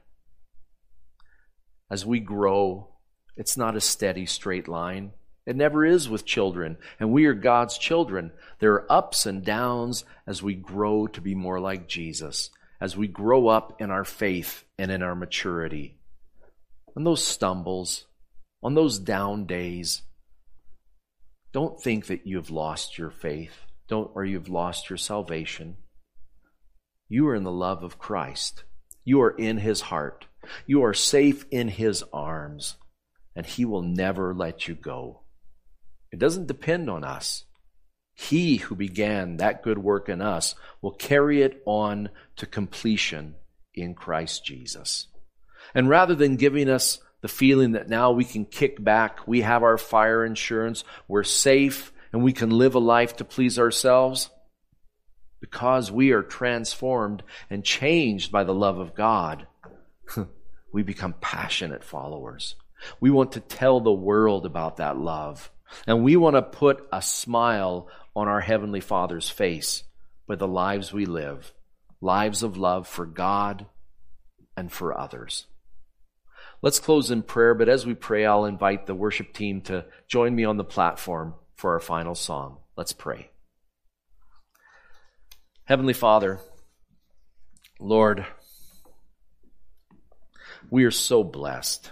As 1.90 2.04
we 2.04 2.20
grow, 2.20 2.88
it's 3.36 3.56
not 3.56 3.76
a 3.76 3.80
steady 3.80 4.26
straight 4.26 4.68
line. 4.68 5.12
It 5.46 5.56
never 5.56 5.84
is 5.84 6.08
with 6.08 6.26
children, 6.26 6.76
and 7.00 7.10
we 7.10 7.24
are 7.26 7.34
God's 7.34 7.78
children. 7.78 8.32
There 8.58 8.74
are 8.74 8.92
ups 8.92 9.24
and 9.24 9.44
downs 9.44 10.04
as 10.26 10.42
we 10.42 10.54
grow 10.54 11.06
to 11.08 11.20
be 11.20 11.34
more 11.34 11.58
like 11.58 11.88
Jesus, 11.88 12.50
as 12.80 12.96
we 12.96 13.08
grow 13.08 13.48
up 13.48 13.80
in 13.80 13.90
our 13.90 14.04
faith 14.04 14.64
and 14.78 14.90
in 14.90 15.02
our 15.02 15.14
maturity. 15.14 15.96
On 16.96 17.04
those 17.04 17.24
stumbles, 17.24 18.06
on 18.62 18.74
those 18.74 18.98
down 18.98 19.46
days, 19.46 20.02
don't 21.52 21.80
think 21.80 22.06
that 22.06 22.26
you've 22.26 22.50
lost 22.50 22.98
your 22.98 23.10
faith 23.10 23.64
don't, 23.88 24.10
or 24.14 24.24
you've 24.24 24.50
lost 24.50 24.90
your 24.90 24.98
salvation. 24.98 25.76
You 27.08 27.26
are 27.28 27.34
in 27.34 27.42
the 27.42 27.50
love 27.50 27.82
of 27.82 27.98
Christ. 27.98 28.64
You 29.04 29.22
are 29.22 29.30
in 29.30 29.58
his 29.58 29.80
heart. 29.80 30.26
You 30.66 30.84
are 30.84 30.94
safe 30.94 31.46
in 31.50 31.68
his 31.68 32.04
arms, 32.12 32.76
and 33.34 33.46
he 33.46 33.64
will 33.64 33.82
never 33.82 34.34
let 34.34 34.68
you 34.68 34.74
go. 34.74 35.22
It 36.12 36.18
doesn't 36.18 36.46
depend 36.46 36.90
on 36.90 37.02
us. 37.02 37.44
He 38.20 38.56
who 38.56 38.74
began 38.74 39.36
that 39.36 39.62
good 39.62 39.78
work 39.78 40.08
in 40.08 40.20
us 40.20 40.56
will 40.82 40.90
carry 40.90 41.40
it 41.40 41.62
on 41.64 42.08
to 42.36 42.46
completion 42.46 43.36
in 43.74 43.94
Christ 43.94 44.44
Jesus. 44.44 45.06
And 45.72 45.88
rather 45.88 46.16
than 46.16 46.34
giving 46.34 46.68
us 46.68 46.98
the 47.20 47.28
feeling 47.28 47.72
that 47.72 47.88
now 47.88 48.10
we 48.10 48.24
can 48.24 48.44
kick 48.44 48.82
back, 48.82 49.28
we 49.28 49.42
have 49.42 49.62
our 49.62 49.78
fire 49.78 50.24
insurance, 50.24 50.82
we're 51.06 51.22
safe, 51.22 51.92
and 52.12 52.24
we 52.24 52.32
can 52.32 52.50
live 52.50 52.74
a 52.74 52.80
life 52.80 53.16
to 53.18 53.24
please 53.24 53.56
ourselves, 53.56 54.30
because 55.40 55.92
we 55.92 56.10
are 56.10 56.24
transformed 56.24 57.22
and 57.48 57.64
changed 57.64 58.32
by 58.32 58.42
the 58.42 58.54
love 58.54 58.78
of 58.78 58.96
God, 58.96 59.46
we 60.72 60.82
become 60.82 61.14
passionate 61.20 61.84
followers. 61.84 62.56
We 62.98 63.10
want 63.10 63.32
to 63.32 63.40
tell 63.40 63.78
the 63.78 63.92
world 63.92 64.44
about 64.44 64.78
that 64.78 64.98
love. 64.98 65.52
And 65.86 66.02
we 66.02 66.16
want 66.16 66.36
to 66.36 66.42
put 66.42 66.86
a 66.92 67.02
smile 67.02 67.88
on 68.14 68.28
our 68.28 68.40
Heavenly 68.40 68.80
Father's 68.80 69.28
face 69.28 69.84
by 70.26 70.36
the 70.36 70.48
lives 70.48 70.92
we 70.92 71.06
live, 71.06 71.52
lives 72.00 72.42
of 72.42 72.56
love 72.56 72.86
for 72.86 73.06
God 73.06 73.66
and 74.56 74.72
for 74.72 74.98
others. 74.98 75.46
Let's 76.60 76.80
close 76.80 77.10
in 77.10 77.22
prayer, 77.22 77.54
but 77.54 77.68
as 77.68 77.86
we 77.86 77.94
pray, 77.94 78.26
I'll 78.26 78.44
invite 78.44 78.86
the 78.86 78.94
worship 78.94 79.32
team 79.32 79.60
to 79.62 79.84
join 80.08 80.34
me 80.34 80.44
on 80.44 80.56
the 80.56 80.64
platform 80.64 81.34
for 81.54 81.74
our 81.74 81.80
final 81.80 82.14
song. 82.14 82.58
Let's 82.76 82.92
pray. 82.92 83.30
Heavenly 85.64 85.92
Father, 85.92 86.40
Lord, 87.78 88.26
we 90.70 90.84
are 90.84 90.90
so 90.90 91.22
blessed 91.22 91.90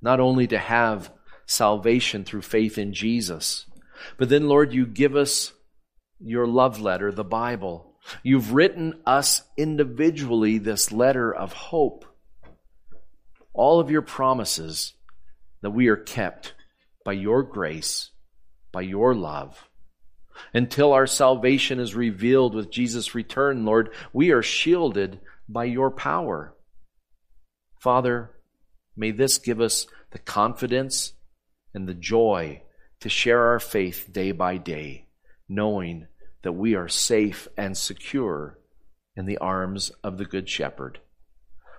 not 0.00 0.20
only 0.20 0.46
to 0.46 0.58
have 0.58 1.10
salvation 1.46 2.24
through 2.24 2.42
faith 2.42 2.76
in 2.78 2.92
Jesus, 2.92 3.66
but 4.18 4.28
then, 4.28 4.48
Lord, 4.48 4.72
you 4.72 4.86
give 4.86 5.16
us 5.16 5.52
your 6.20 6.46
love 6.46 6.80
letter, 6.80 7.12
the 7.12 7.24
Bible. 7.24 7.94
You've 8.22 8.52
written 8.52 9.00
us 9.04 9.42
individually 9.56 10.58
this 10.58 10.92
letter 10.92 11.34
of 11.34 11.52
hope. 11.52 12.04
All 13.52 13.80
of 13.80 13.90
your 13.90 14.02
promises 14.02 14.94
that 15.62 15.70
we 15.70 15.88
are 15.88 15.96
kept 15.96 16.54
by 17.04 17.12
your 17.12 17.42
grace, 17.42 18.10
by 18.72 18.82
your 18.82 19.14
love. 19.14 19.68
Until 20.52 20.92
our 20.92 21.06
salvation 21.06 21.80
is 21.80 21.94
revealed 21.94 22.54
with 22.54 22.70
Jesus' 22.70 23.14
return, 23.14 23.64
Lord, 23.64 23.90
we 24.12 24.30
are 24.30 24.42
shielded 24.42 25.20
by 25.48 25.64
your 25.64 25.90
power. 25.90 26.54
Father, 27.80 28.32
may 28.96 29.12
this 29.12 29.38
give 29.38 29.60
us 29.60 29.86
the 30.10 30.18
confidence 30.18 31.12
and 31.76 31.86
the 31.86 31.94
joy 31.94 32.62
to 33.00 33.08
share 33.08 33.48
our 33.48 33.60
faith 33.60 34.08
day 34.10 34.32
by 34.32 34.56
day, 34.56 35.06
knowing 35.48 36.08
that 36.42 36.52
we 36.52 36.74
are 36.74 36.88
safe 36.88 37.46
and 37.56 37.76
secure 37.76 38.58
in 39.14 39.26
the 39.26 39.38
arms 39.38 39.90
of 40.02 40.16
the 40.16 40.24
Good 40.24 40.48
Shepherd. 40.48 40.98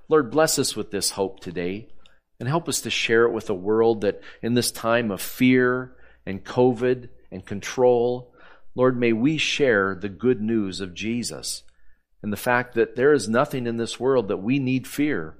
Lord, 0.07 0.29
bless 0.29 0.59
us 0.59 0.75
with 0.75 0.91
this 0.91 1.11
hope 1.11 1.39
today 1.39 1.89
and 2.39 2.47
help 2.47 2.69
us 2.69 2.81
to 2.81 2.91
share 2.91 3.23
it 3.23 3.33
with 3.33 3.49
a 3.49 3.55
world 3.55 4.01
that 4.01 4.21
in 4.41 4.53
this 4.53 4.71
time 4.71 5.09
of 5.09 5.19
fear 5.19 5.95
and 6.25 6.45
COVID 6.45 7.09
and 7.31 7.43
control, 7.43 8.31
Lord, 8.75 8.99
may 8.99 9.13
we 9.13 9.37
share 9.39 9.95
the 9.95 10.09
good 10.09 10.39
news 10.39 10.79
of 10.79 10.93
Jesus 10.93 11.63
and 12.21 12.31
the 12.31 12.37
fact 12.37 12.75
that 12.75 12.95
there 12.95 13.13
is 13.13 13.27
nothing 13.27 13.65
in 13.65 13.77
this 13.77 13.99
world 13.99 14.27
that 14.27 14.37
we 14.37 14.59
need 14.59 14.87
fear 14.87 15.37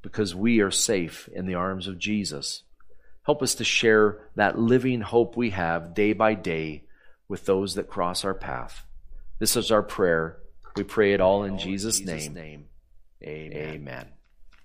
because 0.00 0.34
we 0.34 0.60
are 0.60 0.70
safe 0.70 1.28
in 1.34 1.46
the 1.46 1.54
arms 1.54 1.86
of 1.86 1.98
Jesus. 1.98 2.62
Help 3.24 3.42
us 3.42 3.56
to 3.56 3.64
share 3.64 4.18
that 4.34 4.58
living 4.58 5.00
hope 5.00 5.36
we 5.36 5.50
have 5.50 5.94
day 5.94 6.12
by 6.12 6.34
day 6.34 6.84
with 7.28 7.46
those 7.46 7.76
that 7.76 7.88
cross 7.88 8.24
our 8.24 8.34
path. 8.34 8.84
This 9.38 9.56
is 9.56 9.70
our 9.70 9.82
prayer. 9.82 10.38
We 10.76 10.82
pray 10.82 11.12
it 11.12 11.20
all 11.20 11.44
in, 11.44 11.52
all 11.52 11.58
Jesus', 11.58 12.00
in 12.00 12.06
Jesus 12.06 12.24
name. 12.26 12.34
name. 12.34 12.64
Amen. 13.22 13.74
Amen. 13.74 14.08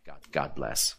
God, 0.05 0.17
God 0.31 0.55
bless. 0.55 0.95